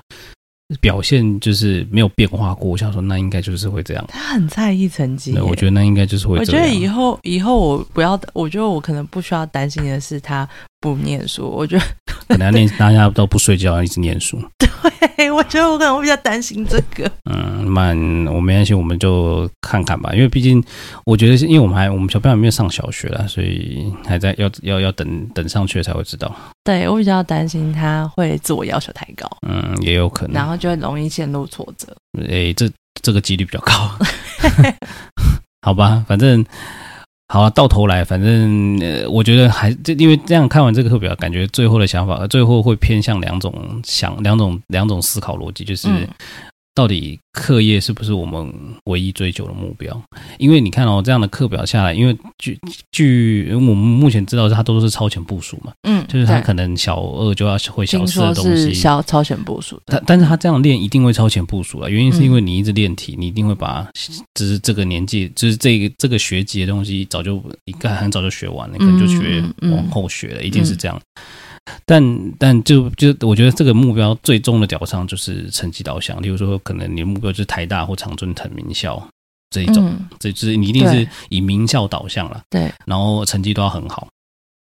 [0.81, 4.05] 表现就是没有变化过，我想说那应该就是会这样。
[4.07, 6.37] 他很在意成绩，我觉得那应该就是会。
[6.37, 10.47] 我觉得以后以后我不要，我觉得我可能不需要担心的是他
[10.79, 11.49] 不念书。
[11.49, 11.83] 我觉得
[12.27, 14.41] 可能要念，大家都不睡觉，一直念书。
[14.57, 17.11] 对， 我觉得我可能会比较担心这个。
[17.25, 20.11] 嗯，蛮我没关系，我们就看看吧。
[20.13, 20.63] 因为毕竟
[21.05, 26.33] 我觉得是，因为我们还我们小朋友还没有上小学了，所以还在要要要等等上去才会知道。
[26.63, 29.29] 对，我比较担心他会自我要求太高。
[29.47, 30.33] 嗯，也有可能。
[30.35, 31.87] 然后就会容易陷入挫折。
[32.27, 32.69] 诶，这
[33.01, 33.73] 这个几率比较高。
[35.61, 36.45] 好吧，反正
[37.31, 45.87] 好啊，到头来，反正呃，我觉得还这因为这样看完这个课表，感觉最后的想法，最后会偏向两种想两种两种思考逻辑，就是。
[46.79, 48.49] 到底课业是不是我们
[48.85, 50.01] 唯一追求的目标？
[50.37, 52.57] 因为你看哦，这样的课表下来，因为据
[52.89, 59.77] 据我们目前知道，它都是超前部署嘛，嗯，就是他可能小二就要会小四的东西，小超前部署。
[59.87, 63.85] 但但是他这样练一定会超前部署了，原因是因为你一直练题，你一定会把
[64.35, 70.97] 就是这个年纪，就是这个这个学籍的东西，早就应该很早就学完了，你可能就学往后学了，一定是这样。
[71.85, 79.01] 但但就就我觉得这个目标最终的导向就是成绩导向，例如说可能你的目标就是台大或长春藤名校
[79.49, 84.07] 这一种，嗯、这就是你一定是以名校导向了，对，然后成绩都要很好，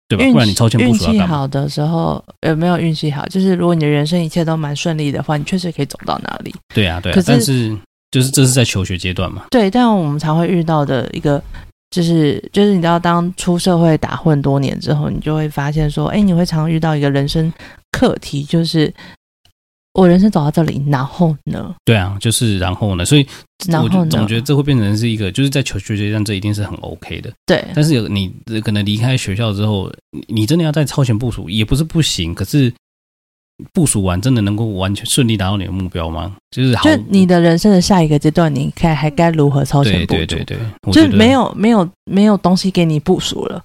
[0.08, 0.24] 对吧？
[0.32, 1.22] 不然你超前部署要干嘛？
[1.22, 3.26] 运气好的时候有没有运气好？
[3.26, 6.54] 就是如果你的人生一切都蛮顺利的话，你确实可以走到哪里。
[6.74, 7.14] 对啊，对啊。
[7.14, 7.76] 可是但是
[8.10, 9.44] 就是这是在求学阶段嘛？
[9.50, 11.42] 对，但我们常会遇到的一个。
[11.90, 17.52] 就是就是，你知道，当出社会打混多年之后，你就会发现说，哎，你会常遇到一个人生
[17.90, 18.92] 课题，就是
[19.94, 21.74] 我人生走到这里，然后呢？
[21.84, 23.04] 对啊，就是然后呢？
[23.04, 23.26] 所以，
[23.82, 27.30] 我就总觉得这会变成是一个，就是在求学阶段，这一定是很 OK 的。
[27.44, 28.32] 对，但是有你
[28.64, 29.92] 可能离开学校之后，
[30.28, 32.72] 你真的要再超前部署，也不是不行，可是。
[33.72, 36.36] 部署完真的能够完全顺利达到你的目标吗？
[36.50, 40.18] 就是好，就你的人生的下一个阶段，你看还该如何超前部署？
[40.18, 43.62] 对对对对，就没有没有没有东西给你部署了。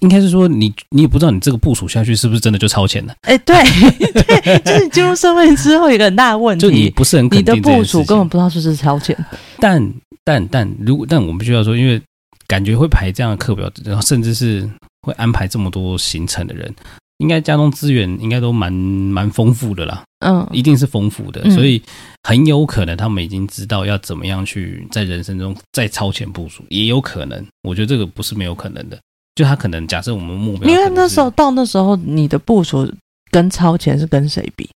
[0.00, 3.14] 应该是说你你也不知道你这个部署下去是不是真的就超前了？
[3.22, 3.56] 哎，对
[4.12, 9.16] 对，就是进入社会之后有一个很大的问题，就你不是很肯定你的部署根本不知道是不是超前。
[9.58, 9.92] 但
[10.24, 11.98] 但但如果但我们必须要说，因为
[12.46, 14.68] 感觉会排这样的课表，然后甚至是
[15.06, 16.74] 会安排这么多行程的人。
[17.18, 21.82] 应该家中资源应该都蛮蛮丰富的啦，嗯，一定是丰富的，所以
[22.22, 28.96] 很有可能他们已经知道要怎么样去在人生中再超前部署，也有可能，我觉得这个不是没有可能的，
[29.34, 32.88] 就他可能假设我们目标，因为那时候到那时候你的部署
[33.32, 34.70] 跟超前是跟谁比？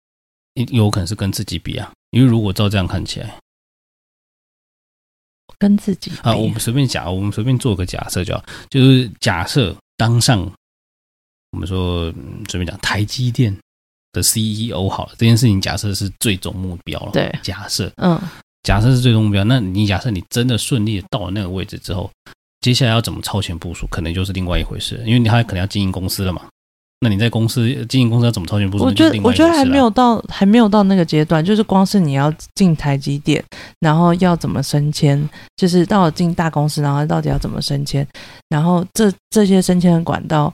[0.70, 3.38] 有可能是跟自己比啊，因为如果照这样看起来，
[5.58, 8.42] 跟自己啊，我们随便假，我们随便做个假设，就好。
[8.70, 10.50] 就是假设当上。
[11.52, 12.12] 我们说，
[12.48, 13.56] 随便讲，台积电
[14.12, 17.10] 的 CEO 好了，这件事情假设是最终目标了。
[17.12, 18.20] 对，假设，嗯，
[18.62, 22.10] 假设是最终目标，那你假设你真的顺利的到了那个位置之后，
[22.60, 26.42] 接下来要怎么超前部署，可能就是另外一回事，因为你还可能要经营公司了嘛。
[27.02, 28.84] 那你在公司经营公司要怎么超前部署？
[28.84, 33.42] 我觉得，我觉得还没有到，还没有到那个阶段，就是光是你要进台积电，
[33.78, 38.06] 然后要怎么升迁，就是到了进大公司，然后到底要怎么升迁，
[38.50, 40.52] 然后这这些升迁的管道。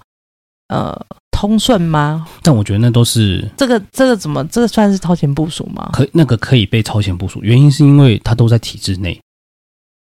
[0.68, 2.26] 呃，通顺吗？
[2.42, 5.90] 但我觉得那都是这个这个怎么这个算是超前部署吗？
[5.92, 9.20] 可那个可以被超前部署，原因是因为它都在体制内，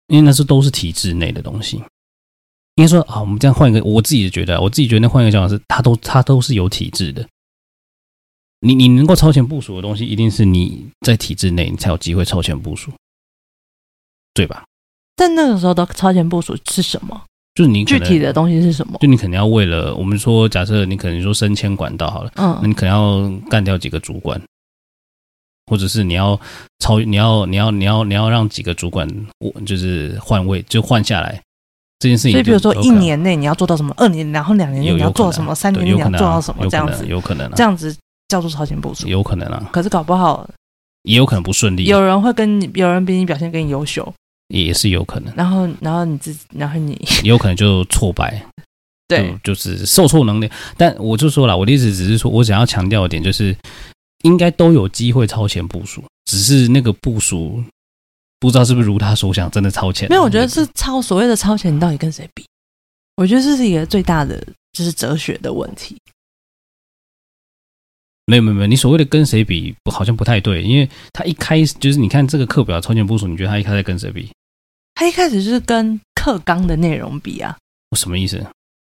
[0.07, 1.83] 因为那是都是体制内的东西。
[2.77, 7.27] 应该说啊，我们这样换一个，我自己觉得，我自己觉得那换一个想法是，它都它都是有体制的。
[8.61, 12.93] 你你能够超前部署的东西，一定是你在体制内，你才有机会超前部署，
[14.33, 14.65] 对吧？
[15.17, 17.25] 但那个时候的超前部署是什么？
[17.59, 18.97] 就是你具体的东西是什么？
[19.01, 24.41] 就你肯定要为了我们说，假设你可能说升迁管道好了，嗯，那你可能要干掉几个主管，
[25.67, 26.41] 或者是你要
[26.79, 29.09] 超，你要你要你要你要让几个主管
[29.41, 31.43] 我就是换位，就换下来，
[31.99, 32.31] 这件事情。
[32.31, 37.93] 所以比如说一年内你要做到什么，二年然后两年内你要做到什么，三年你要做到什么，这样子有可能，这样子
[38.29, 39.69] 叫做超前部署，有可能啊。
[39.73, 40.49] 可是搞不好
[41.03, 44.15] 也有可能不顺利，有人会跟你，有人比你表现更优秀，
[44.49, 45.35] 也是有可能。
[45.35, 48.45] 然后然后你自己，然后你 有可能就挫败。
[49.07, 50.51] 对，就是受挫能力。
[50.77, 53.57] 但我就说了，我的意思只是说，我想要强调一点，就是
[54.25, 57.65] 应该都有机会超前部署，只是那个部署
[58.39, 60.07] 不知道是不是如他所想，真的超前。
[60.11, 62.45] 没有，我觉得是超所谓的超前，你到底跟谁比？
[63.17, 65.97] 我觉得这是一个最大的就是哲学的问题。
[68.27, 74.31] 没有没有没有，你所谓的跟谁比，不好像不太对，因为他一开始就是你看这个课表超前部署，你觉得他一开始跟谁比？
[74.99, 77.57] 他一开始就是跟课纲的内容比啊。
[77.91, 78.45] 我什么意思？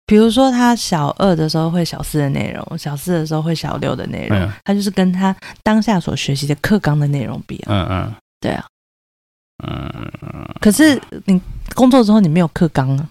[0.05, 7.67] 比如说，他小二的时候会小四的内容，小四的时候会小六的内容，嗯、他就是跟他当下所学习的课纲的内容比啊。
[7.67, 8.65] 嗯嗯，对啊。
[9.67, 9.91] 嗯。
[10.61, 11.39] 可是你
[11.75, 13.09] 工作之后，你没有课纲啊。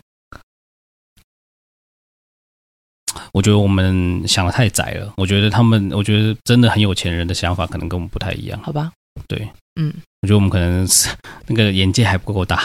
[3.33, 5.13] 我觉得我们想的太窄了。
[5.19, 8.59] 我觉得他们，我觉得真的很有钱人的想法可能跟我们不太一样。
[8.63, 8.91] 好吧。
[9.29, 9.47] 对。
[9.79, 9.95] 嗯。
[10.21, 11.09] 我觉得我们可能是
[11.47, 12.61] 那个眼界还不够大。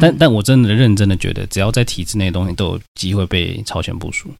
[0.00, 4.30] 但但我真的认真的觉得，只要在体制内的东西都有机会被超前部署，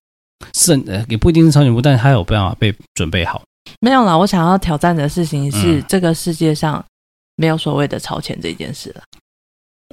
[0.55, 3.43] 是呃也不一定是超前部，但是他有办法被准备好。
[3.81, 6.83] 没有啦，我想要挑战的事情是，嗯、这个世界上
[7.35, 9.03] 没有所谓的超前这件事了。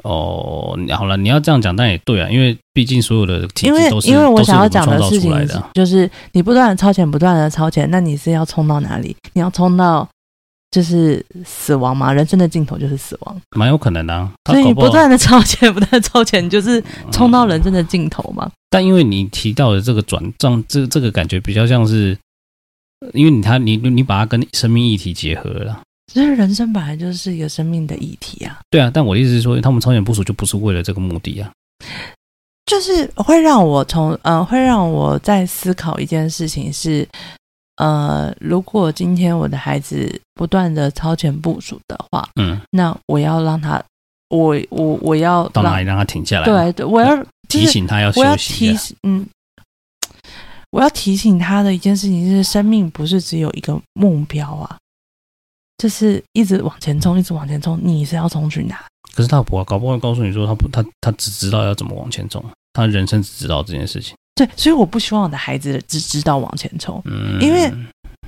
[0.03, 9.15] 哦，好了，你要这样讲，但也对啊，因为毕竟所有的体制都是因为因为我想要讲的事情是，就是你不断的超前，不断的超前，那你是要冲到哪里？
[9.33, 10.07] 你要冲到。
[10.69, 14.29] 就是死亡嘛，人生的尽头就是死亡，蛮有可能的啊。
[14.45, 18.51] 所以你不断的超前，不断的超前，就是冲到人生的尽头嘛。
[18.69, 22.17] 但因为你提到的这个转账，这这个感觉比较像是，
[23.13, 25.81] 因为你他你你把它跟生命议题结合了。
[26.11, 28.59] 其实人生本来就是一个生命的议题啊。
[28.69, 31.49] 对啊，但我的意思是说，他们超前部署就不是为了这个目的啊。
[32.65, 37.07] 就是会让我从呃，会让我在思考一件事情是。
[37.77, 43.81] 呃，如果今天我的孩子不断的超前部署的话，嗯，那我要让他，
[44.29, 46.45] 我我我要到哪里让他停下来？
[46.45, 47.15] 对对，我要
[47.47, 48.19] 提醒他要休息。
[48.21, 49.27] 我要提醒，嗯，
[50.71, 54.77] 我要提醒他的一件事情是，生命不是只有一个目标啊，
[55.77, 57.79] 就是一直往前冲，一直往前冲。
[57.83, 58.83] 你是要冲去哪？
[59.15, 64.15] 可是他不搞不好告诉你说，他不，他他只知道要怎么往前冲，他人生只知道这件事情。
[64.37, 67.73] 对，所以我不希望我的孩子只知道往前冲，嗯、因为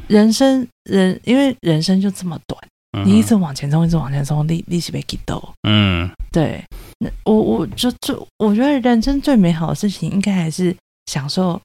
[0.08, 2.60] 人生人，因为人生就这么短，
[2.98, 5.39] 嗯、你一直往前冲，一直往前冲，利利息被给逗。
[5.69, 6.63] 嗯，对，
[6.98, 11.62] 那我我就就我觉得人生最美好的事情，应该还是享受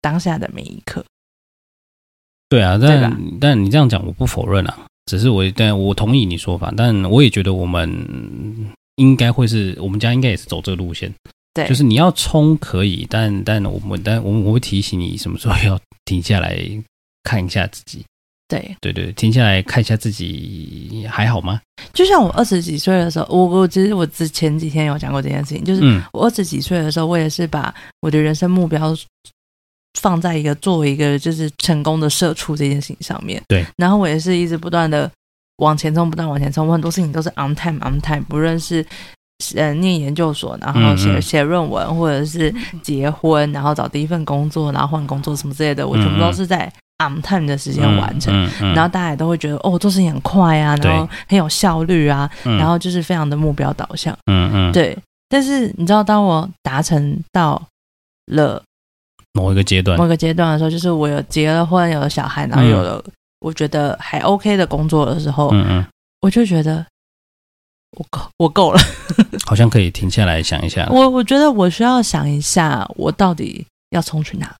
[0.00, 1.04] 当下的每一刻。
[2.48, 7.88] 对啊，但但你这样讲，我不否认啊，只是我但我同意你说法，但我也觉得我们
[8.96, 11.14] 应该会是我们家应该也是走这个路线。
[11.54, 16.58] 对，就是你要冲可以，但但我们但我们我会提醒你什么时候要停下来
[17.22, 18.04] 看一下自己。
[18.48, 21.60] 对对对，停下来看一下自己还好吗？
[21.92, 25.82] 就像我二十几岁的时候，我我其实我之前几天有讲过这件事情，就是
[26.14, 28.96] 我二十几岁的时候，我也是把我的人生目标
[30.00, 33.42] 放在一个作为一个就是成功的社畜这件事情上面。
[33.48, 35.10] 对，然后我也是一直不断的
[35.56, 38.82] 往前冲，不断往前冲，我很多事情都是 on time on time，不论是。
[39.54, 48.34] 呃，念研究所，然后写写论文，或者是结婚，然后找第一份工作，然后换工作什么之类的，我全部都是在 on time 的时间完成。
[48.74, 54.12] 然后大家也都会觉得，哦，做事情很快啊，然后很有效率啊，然后就是非常的目标导向。
[54.26, 54.98] 嗯嗯，对。
[55.28, 57.62] 但是你知道，当我达成到
[58.32, 58.60] 了
[59.34, 63.00] 某一个阶段，某一个阶段的时候，就是我有结了婚，有了小孩，然后有了
[63.38, 65.86] 我觉得还 OK 的工作的时候，嗯嗯，
[66.22, 66.84] 我就觉得。
[67.96, 68.80] 我够，我够了，
[69.46, 70.86] 好像可以停下来想一下。
[70.90, 74.54] 我我觉得我需要想一下，我到底要冲去哪？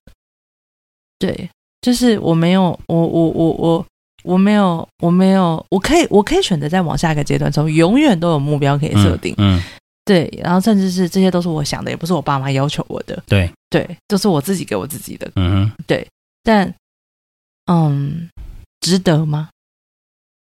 [1.19, 1.49] 对，
[1.81, 3.85] 就是我没有，我我我我
[4.23, 9.33] 我没有，我没有，我可以，我可以选择再往下一个阶段冲，永远都有目标可以设定。
[9.37, 9.63] 嗯，嗯
[10.03, 13.21] 对，然后甚至是这些都是我想的，也不是我爸妈要求我的。
[13.27, 15.31] 对对，都、就是我自己给我自己的。
[15.35, 16.07] 嗯哼，对，
[16.41, 16.73] 但
[17.67, 18.27] 嗯，
[18.81, 19.49] 值得吗？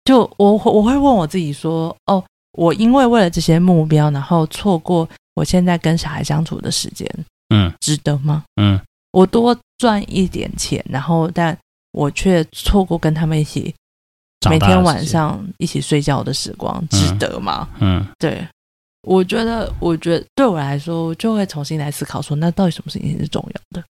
[0.05, 2.24] 就我我会问我自己说，哦。
[2.60, 7.10] 我因为为了这些目标，然后错过我现在跟小孩相处的时间，
[7.55, 8.43] 嗯，值得吗？
[8.57, 8.78] 嗯，
[9.12, 11.57] 我多赚一点钱，然后但
[11.93, 13.74] 我却错过跟他们一起
[14.49, 17.70] 每天晚上一起睡觉的时光，值得吗？
[17.80, 18.45] 嗯，对，
[19.03, 23.88] 我觉得，我觉得对我来说，就会重新来思考说，那到底什么事情是重要的？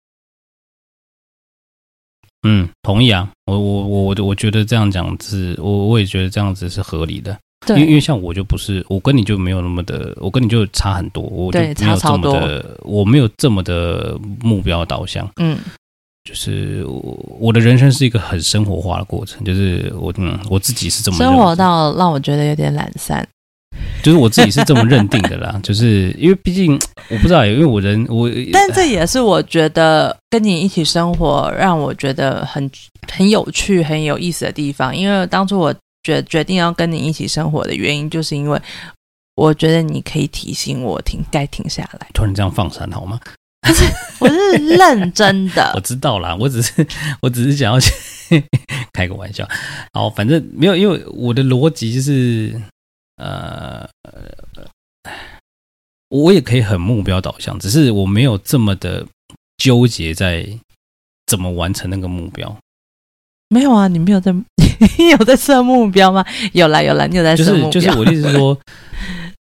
[2.45, 7.37] 嗯，同意啊，我我我我我觉得这样讲是，我我也觉得这样子是合理的。
[7.69, 15.29] 因为因为像我就不是，我跟你就没有那么的，我跟你就差很多，我就没有这么的，我没有这么的目标导向。
[15.41, 15.59] 嗯，
[16.25, 23.27] 就是我我的人生是一个很生活化的过程，就是我嗯我自己是这么生活到让我觉得有点懒散。
[24.03, 32.69] 就是我自己是这么认定的啦， 就是因为毕竟我不知道，因为我人我， 但这也是我觉得跟你一起生活让我觉得很
[33.11, 34.95] 很有趣、很有意思的地方。
[34.95, 38.61] 因为当初我决决定要跟你一起生活的原因，就是因为
[39.35, 42.09] 我觉得你可以提醒我停，该停下来。
[42.15, 43.21] 突然这样放闪好吗？
[43.63, 43.85] 不是，
[44.19, 45.73] 我是认真的。
[45.77, 46.87] 我知道啦，我只是
[47.21, 47.93] 我只是想要去
[48.93, 49.49] 开个玩笑。
[49.93, 52.61] 好，反正没有，因为我的逻辑就是。
[53.17, 53.89] 呃，
[56.09, 59.07] 我也可以很目标导向，只是我没有这么的
[59.59, 60.49] 纠结在
[61.27, 62.59] 怎么完成那个目标。
[63.53, 64.33] 没有啊，你没有在，
[64.99, 66.25] 你有在设目标吗？
[66.53, 67.71] 有啦有啦，你有在设目标。
[67.71, 68.59] 就是就是，我的意思是说。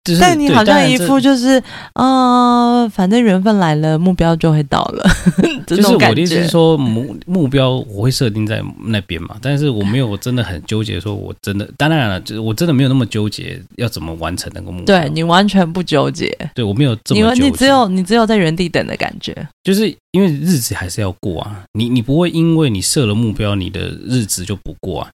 [0.03, 1.61] 就是、但你好像一副就是，
[1.93, 5.07] 呃，反正缘分来了，目标就会到了。
[5.67, 14.85] 就是我的意思是说，目目标我会设定在那边嘛，但是我没有真的很纠结，说我真的，当然了，就是我真的没有那么纠结要怎么完成那个目标。
[14.85, 19.35] 对，你完全不纠结，对我没有这么纠结，你只有你只有在原地等的感觉。
[19.63, 25.09] 就是因为日子还是要过啊，你你不会因为你设了目标，你的日子就不过啊，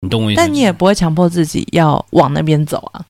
[0.00, 0.40] 你懂我意思？
[0.40, 3.04] 但你也不会强迫自己要往那边走啊。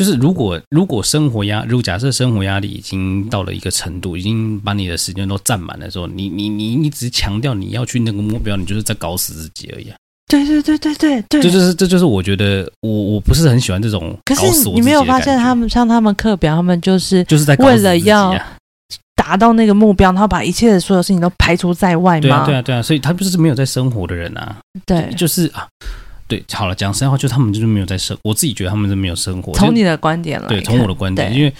[0.00, 9.96] 就是如果如果生活压，如果假设生活压力已经到了一个程度，已经把你的时间都占满的时候，你你你你只是强调你要去那个目标，你就是在搞死自己而已啊！
[10.26, 14.16] 对对对对对对，这就是这就是我觉得我我不是很喜欢这种。
[14.24, 18.34] 可是你没有发现他们像他们课表，他们就是就是在为了要
[19.14, 22.20] 达到那个目标，然后把一切的所有事情都排除在外吗？
[22.22, 24.56] 对啊对啊对啊，所以他就是没有在生活的人啊。
[24.86, 25.68] 对，就是啊。
[26.30, 29.52] 对，好了，讲实在话，就他们就是没有在生，我自己觉得他们是没有生活。
[29.54, 31.52] 从你的观点来，对，从我的观点，因为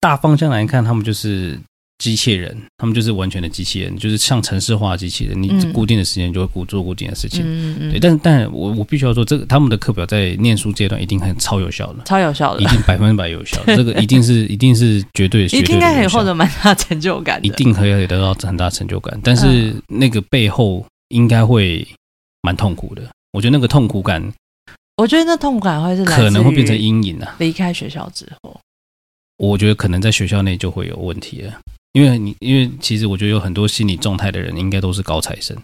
[0.00, 1.58] 大方向来看，他们就是
[1.98, 7.42] 机器人，他们就是完全的机器人，就是像城市化机器人，你固定的时间就会固做固定的事情。
[7.44, 7.90] 嗯嗯。
[7.90, 13.60] 对，但，但我我必须要说，这个他们的课表在念书阶段一定很超有效的，超有效的，一定百分之百有效。
[13.66, 19.20] 这个一定是一定是绝对，绝对应该可以获得蛮大成就感，一定可以得到很大成就感。
[19.24, 21.84] 但是那个背后应该会
[22.42, 24.32] 蛮痛苦的，我觉得那个痛苦感。
[24.96, 27.36] 我觉得那痛苦感会是可能会变成阴影啊！
[27.38, 28.58] 离开学校之后，
[29.36, 31.54] 我觉得可能在学校内就会有问题了，
[31.92, 35.56] 因为你因为其实我觉得有很多心理状态的人应该都是高材生，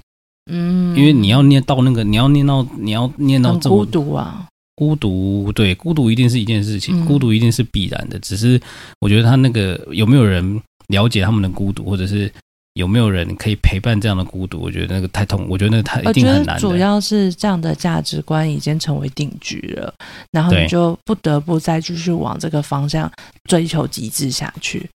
[0.53, 4.47] 嗯，因为你要念到那个，你要念到你要念到这么孤独啊，
[4.77, 8.61] 孤独对，孤独一定是一件事情，孤独一定是必然的，只是
[9.01, 12.33] 我觉得他那个有没有人了解他们的孤独，或者是。
[12.75, 14.61] 有没有人可以陪伴这样的孤独？
[14.61, 16.59] 我觉得那个太痛，我觉得那个太一定很难。
[16.59, 19.95] 主要是这样的价值观已经成为定局了，
[20.33, 23.11] 然后你就不得不再继续往这个方向
[23.49, 24.89] 追求极致下去，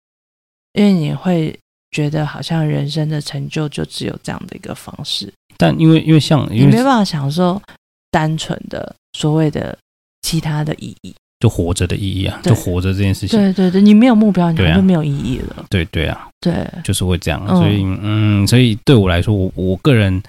[0.74, 1.58] 因为你会
[1.92, 5.32] 觉得好像人生的成就就只有这样的一个方式。
[5.56, 7.62] 但因为因为像因为你没办法享受
[8.10, 9.78] 单纯的所谓的
[10.24, 11.14] 其他的意义。
[11.40, 13.40] 就活着的意义啊，就活着这件事情。
[13.40, 15.66] 对对对，你没有目标，你就没有意义了。
[15.70, 17.46] 对对啊，对，就是会这样。
[17.48, 20.22] 所以嗯，所以对我来说，我我个人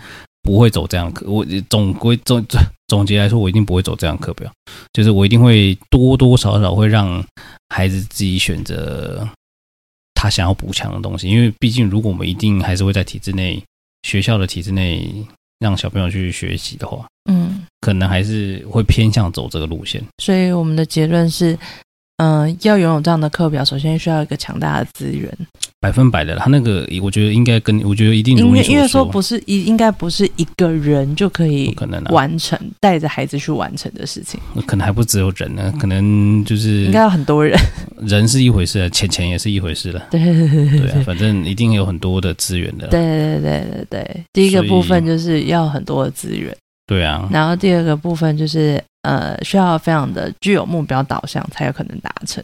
[0.42, 1.24] 不会走这样课。
[1.26, 4.50] 我总归总总总结来说，我一定不会走这样课表。
[4.92, 7.24] 就是我一定会多多少少会让
[7.70, 9.26] 孩子自己选择
[10.14, 13.62] 他想要补强的东西，因为毕竟如果我们一定还是会在体制内，
[14.02, 15.26] 学校的体制内。
[15.58, 20.02] 让小朋友去学习的话，嗯，可能还是会偏向走这个路线。
[20.18, 21.58] 所以我们的结论是，
[22.18, 25.32] 嗯、呃，要拥有这样的课表，首先需要一个强大的资源。
[25.80, 37.56] 百分百的，他那个我觉得应该跟我觉得一定因为，因为说不是一应该不是一个人就可以可能完成带着孩子去完成的事情，可能还不只有人呢，可能就是应该有很多人。
[38.00, 40.04] 人是一回事，钱钱也是一回事了。
[40.10, 42.88] 对对对对，反正一定有很多的资源的。
[42.88, 46.52] 对对对对对，第一个部分就是要很多的资源。
[46.88, 52.42] 对啊，然后第二个部分就是呃，需要非常的具有目标导向，才有可能达成。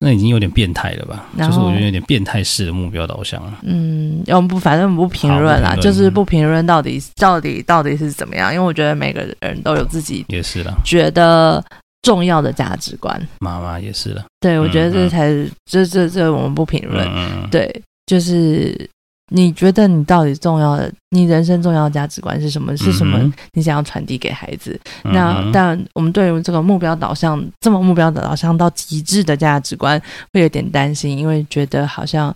[0.00, 1.26] 那已经有点变态了吧？
[1.38, 3.58] 就是我觉得有点变态式的目标导向了。
[3.62, 11.64] 嗯，我们不，反正我们不评论啦，就是不评论到底到底到底是怎么样，因为我觉得每个人都有自己也是了觉得
[12.02, 13.20] 重要的价值观。
[13.38, 17.08] 妈妈也是了，对，我觉得这才是这这这我们不评论。
[17.14, 18.88] 嗯，对，就是。
[19.30, 22.76] 你觉得你到底重要的，你人生重要的价值观是什么？
[22.76, 23.18] 是什么？
[23.52, 24.78] 你想要传递给孩子？
[25.04, 30.00] 嗯、那但我们对于这个目标导向这么目标导向到极致的价值观，
[30.32, 32.34] 会有点担心，因为觉得好像，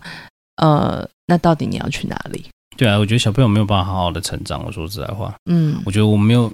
[0.57, 2.45] 呃，那到底你要去哪里？
[2.77, 4.63] 对啊，我觉得小朋友没有办法好好的成长。
[4.65, 6.51] 我说实在话，嗯，我觉得我没有，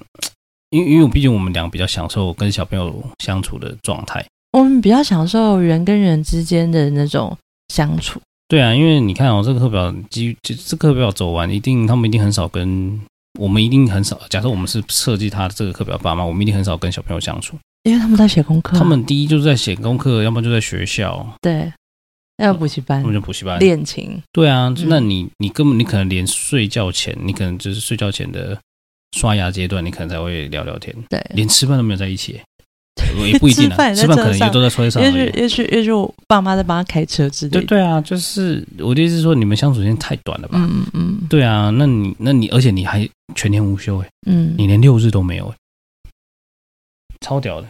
[0.69, 7.37] 因为因为毕竟我们俩比较享受跟小朋友相处的状态，我们比较享受人跟人之间的那种
[7.73, 8.21] 相处。
[8.49, 12.99] 对啊，因为你看哦，这个课表，基就这课表走完，一定他们一定很少跟
[13.39, 14.19] 我们一定很少。
[14.27, 18.75] 假设我们是设计他的这个课表爸妈，我们一定很少跟小朋友相处，因为他们在写功课。
[18.75, 21.37] 他们第一就是在写功课，要么就在学校。
[21.39, 21.71] 对，
[22.37, 24.19] 要补习班，他们就补习班练琴。
[24.31, 28.59] 对啊，那你你根本你可能连睡觉前，你可能就是睡觉前的
[29.15, 30.95] 刷牙阶段，你可能才会聊聊天。
[31.07, 32.41] 对，连吃饭都没有在一起。
[33.28, 35.01] 也不一定啊，吃饭可能也都在车上。
[35.01, 37.60] 也许也许也许我爸妈在帮他开车之类的。
[37.62, 40.57] 对对啊，就是我的意思是说，你们相处时间太短了吧？
[40.60, 41.28] 嗯嗯。
[41.30, 45.55] 对啊，那你那你而且你还全年无休哎，嗯，你连六日都没有哎，
[47.22, 47.68] 超屌的。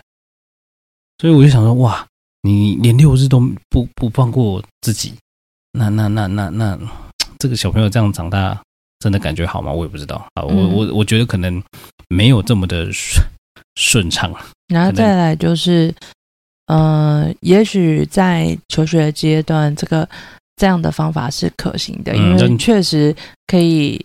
[1.20, 2.06] 所以我就想说，哇，
[2.44, 5.14] 你连六日都不不放过自己，
[5.74, 6.80] 那那那那那，
[7.38, 8.58] 这个小朋友这样长大，
[9.00, 9.72] 真的感觉好吗？
[9.72, 10.44] 我也不知道啊。
[10.44, 11.62] 我我我觉得可能
[12.08, 12.90] 没有这么的
[13.80, 14.34] 顺顺畅。
[14.68, 15.94] 然后再来就是，
[16.68, 20.08] 呃，也许在求学阶段，这个
[20.58, 23.16] 这样的方法是可行的，因为确实
[23.48, 24.00] 可以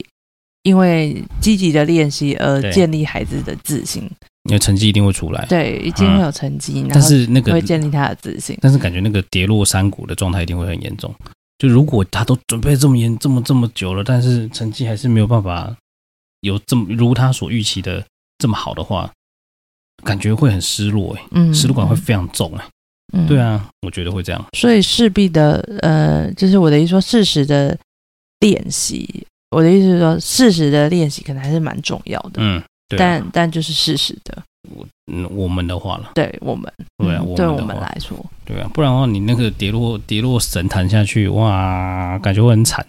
[0.62, 4.08] 因为积极的练习而建立孩子的自信。
[4.44, 6.86] 因为成绩一定会出来，对，一定会有成绩。
[6.90, 11.14] 但是那个会建立他的自信，但是感觉那个跌落山谷的状态一定会很严重。
[11.58, 15.74] 就如果他都准备这么严、这么这么久了，但是成绩还是没有办法
[16.40, 18.04] 有这么如他所预期的
[18.38, 19.10] 这么好的话。
[20.03, 22.64] 感觉会很失落哎，嗯，失落感会非常重哎，
[23.12, 27.76] 嗯，对啊，我觉得会这样，所以势必的，呃，就是我的意思说，适时的
[28.40, 34.42] 练习，我的意思是说，适时的练习可能还是蛮重要的，嗯，对啊，但但就是适时的，
[34.74, 42.84] 我嗯，我们的话了，对我们，对啊，嗯，对我们来说，对啊，不然的话，你那个跌落跌落神坛下去，哇，感觉会很惨，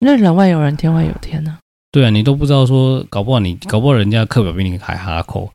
[0.00, 1.60] 那人外有人，天外有天呢，啊，
[1.92, 5.50] 对啊，你都不知道说，搞不好你搞不好人家课表比你还哈扣。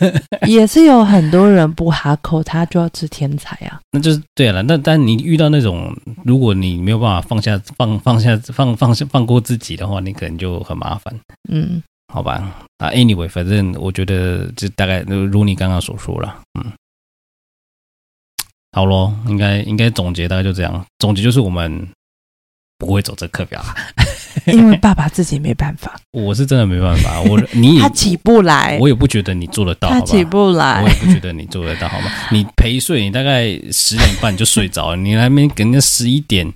[0.46, 3.80] 也是有很多人不哈口，他就要吃天才啊。
[3.92, 4.62] 那就是对了。
[4.62, 5.94] 那但你遇到那种，
[6.24, 11.14] 如果你没有办法放下、放放下、放放下、放过自己的话，你可能就很麻烦。
[11.48, 11.82] 嗯，
[12.12, 12.54] 好吧。
[12.78, 16.42] 啊，anyway，反正我觉得就大概如你刚刚所说了。
[16.58, 16.72] 嗯，
[18.72, 20.84] 好咯，应该应该总结大概就这样。
[20.98, 21.88] 总结就是我们
[22.78, 23.74] 不会走这课表啊。
[24.44, 27.20] 因为爸爸自己没办法， 我是真的没办法。
[27.22, 29.88] 我 你他起不来，我也不觉得你做得到。
[29.88, 32.10] 他起不来，我也不觉得你做得到，好吗？
[32.30, 36.46] 你陪睡，你大概十点半就睡着了，你还没给人家十一点，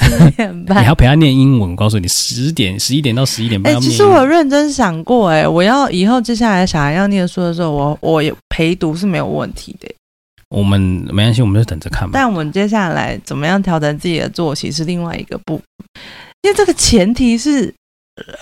[0.00, 1.70] 十点半，你还要陪他念英文。
[1.70, 3.74] 我告诉你，十点十一点到十一点半。
[3.74, 9.88] 哎，其实我认真想过，哎，我要以后接下来小孩要念书的时候，我我陪读是没有问题的。
[10.56, 10.80] 我们
[11.12, 12.12] 没关系，我们就等着看吧。
[12.14, 15.60] 但我们接下来怎么样调整自己的作息是另外一个步。
[16.40, 17.70] 因为这个前提是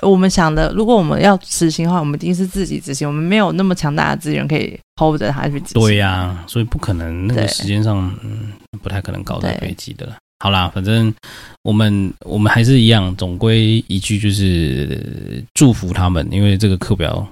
[0.00, 5.82] 我们想的，如果我们要执行的话，我们一定是自己执行，我们没有那么强大的资源可以 hold 着它去执行。
[5.82, 10.14] 对呀、啊，所以不可能那个时间上，嗯，不太可能搞在飞机的了。
[10.38, 11.12] 好啦，反正
[11.62, 17.26] 我们我们还是一样，总归一句就是祝福他们，因为这个课表。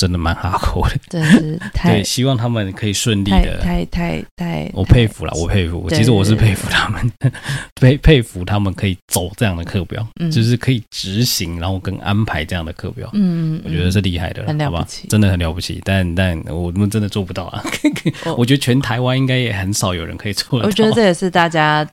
[0.00, 7.12] 真的蛮哈口的， 真是太对，希望他们可以顺利的，太太太，我佩服了，我佩服，其实我是佩服他们，
[7.78, 17.62] 佩佩服他们可以走这样的课表，就是可以执行，然后跟安排这样的课表，嗯，我觉得是厉害的，很了不起，真的很了不起，但但我们真的做不到啊，
[18.38, 21.86] 我觉得全台湾应该也很少有人可以做得到，我觉得这也是大家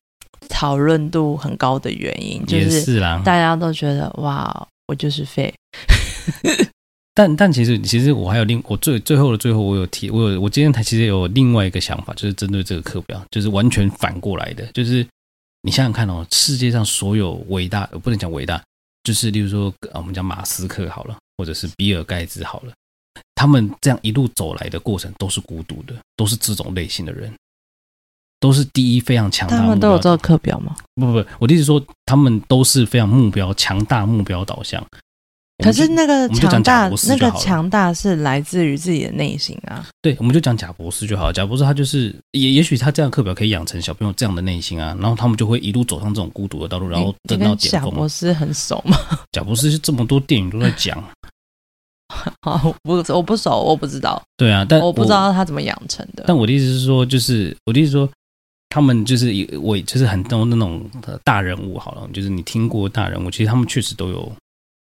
[0.48, 5.54] 讨论度很高的原因，就是大家都觉得哇，我就是废。
[7.18, 15.04] 但但其实其实我还有另我最最后的最后我有提我有我今天才其实有另外一个想法，就是针对这个课表，就是完全反过来的，就是
[15.64, 18.62] 你想想看哦，世界上所有伟大，不能讲伟大，
[19.04, 22.72] 就是例如说我们讲马斯克好了，或者是比尔盖茨好了，
[23.34, 27.34] 他们这样一路走来的过程都是孤独的，都是这种类型的人，
[28.40, 29.58] 都是第一非常强大。
[29.58, 30.76] 他们都有这个课表吗？
[30.94, 34.86] 不不不，我的意思说他们都是非常目标强大、目标导向。
[35.64, 39.88] 可是那个强大，那个强大是来自于自己的内心啊。
[40.04, 41.34] 对，我们就讲贾博士就好了。
[41.34, 47.90] 贾博士他就是，也也许他这样课表可以养成小朋友这样的内心啊，然后他们就会一路走上这种孤独的道路，然后等到巅峰。
[47.90, 48.98] 贾博士很熟吗？
[49.34, 51.04] 贾博士是这么多电影都在讲。
[52.44, 54.22] 好，不，我不熟，我不知道。
[54.38, 56.26] 对啊，但我不知道他怎么养成的。
[56.28, 58.08] 但我的意思是说，就是我的意思说，
[58.70, 60.86] 他们就是我就是很多那种
[61.24, 64.32] 大人物好了，就是你听过大人物，其实他们确实都有。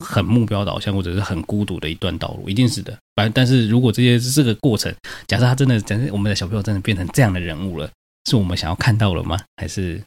[0.01, 2.91] 很目标导向，或者是很孤独的一段道路，一定是的。
[3.15, 4.93] 反正，但是如果这些这个过程，
[5.27, 7.89] 假设他真的，假设我们的小朋友真的变成这样的人物了，
[8.29, 9.39] 是我们想要看到了吗？
[9.57, 10.01] 还是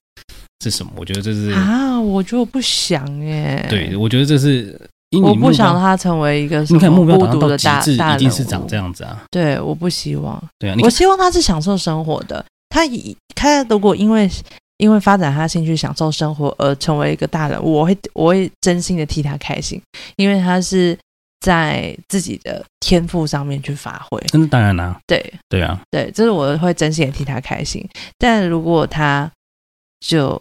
[0.63, 0.93] 是什么？
[0.97, 3.65] 我觉得这是啊，我觉得我不想耶。
[3.71, 4.79] 对，我觉得这是
[5.23, 9.25] 我不想他成为一个你看目标孤独的大大一定是长这样子啊。
[9.31, 10.43] 对，我不希望。
[10.59, 12.45] 对啊，我希望他是享受生活的。
[12.69, 14.29] 他以他如果因为
[14.79, 19.81] 因为发展他兴趣享受生活而成为一个大人，我会我会真心的替他开心，
[20.17, 20.99] 因为他是
[21.41, 24.21] 在自己的天赋上面去发挥。
[24.33, 27.87] 那当然啦、啊，对对啊，对，这是我会真心的替他开心。
[28.19, 29.31] 但如果他
[30.01, 30.41] 就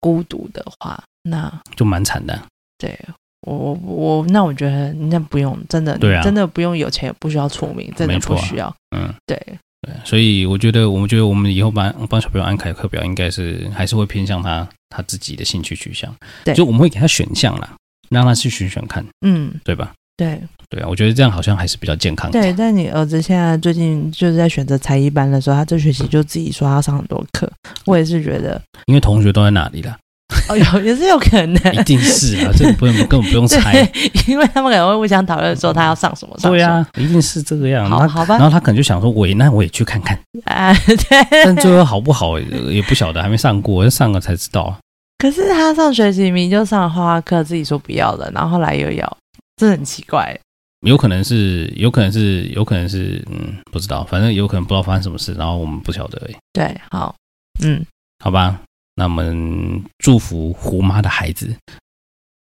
[0.00, 2.40] 孤独的话，那就蛮惨的。
[2.78, 2.98] 对
[3.46, 8.74] 我我我，那我觉得那不用，真的，对啊，真的不用有钱，也不需要出名，真的不需要。
[8.96, 9.36] 嗯，对
[9.84, 16.14] 对，所以我觉得，我们觉得我们以后帮帮小朋友安排课表，应该是还是会偏向他他自己的兴趣取向。
[16.44, 17.74] 对，就我们会给他选项啦，
[18.08, 19.92] 让他去选选看，嗯，对吧？
[20.16, 22.40] 对对啊，我觉得这样好像还是比较健康的。
[22.40, 27.50] 对，但你儿子现在最近就是在选择才艺班的时候，他这学期就自己说他要上很多课，
[27.84, 29.96] 我也是觉得，因为同学都在哪里了。
[30.48, 33.86] 哦，有也是有可能，一定是啊，这个不用根本不用猜，
[34.26, 36.36] 因为他们可能会互相讨论说他要上什么。
[36.42, 37.88] 对啊，一定是这个样。
[37.88, 38.36] 好，好吧。
[38.36, 40.18] 然后他可能就想说，喂，那我也去看看。
[40.46, 41.44] 啊，对。
[41.44, 44.76] 但最后好不好也不晓得，还没上过，上了才知道。
[45.18, 49.16] 可是他上学期明就上了画画课，自己说不要了，然后后来又要，
[49.56, 50.38] 这很奇怪。
[50.86, 56.36] 有可能是，有可能是，有可能是，嗯，不知道，反正有可能不知道发生什么事，然后我们不晓得而已。
[56.52, 57.14] 对，好，
[57.62, 57.84] 嗯，
[58.22, 58.60] 好吧。
[58.96, 61.56] 那我们祝福胡妈的孩子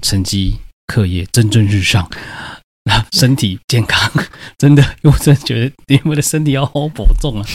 [0.04, 2.10] 成绩、课业蒸蒸日上，
[2.84, 4.12] 那 身体健康。
[4.58, 7.48] 真的，因为我真的觉得你们的身体要好好保重啊。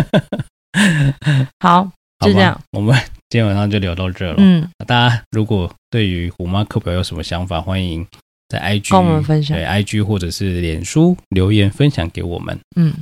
[1.60, 1.90] 好，
[2.24, 2.96] 就这样，我们
[3.28, 4.34] 今天晚上就聊到这了。
[4.38, 8.06] 嗯，大家如果对于胡妈课表有什么想法，欢迎
[8.48, 12.58] 在 IG 跟我们分享，对 IG 或者是脸书留言分享给我们。
[12.76, 12.92] 嗯，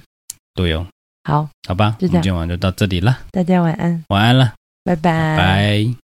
[0.55, 0.87] 对哦。
[1.25, 3.19] 好，好吧，就这样，今天晚上就到这里了。
[3.31, 4.53] 大家晚安，晚安了。
[4.85, 6.04] 拜拜。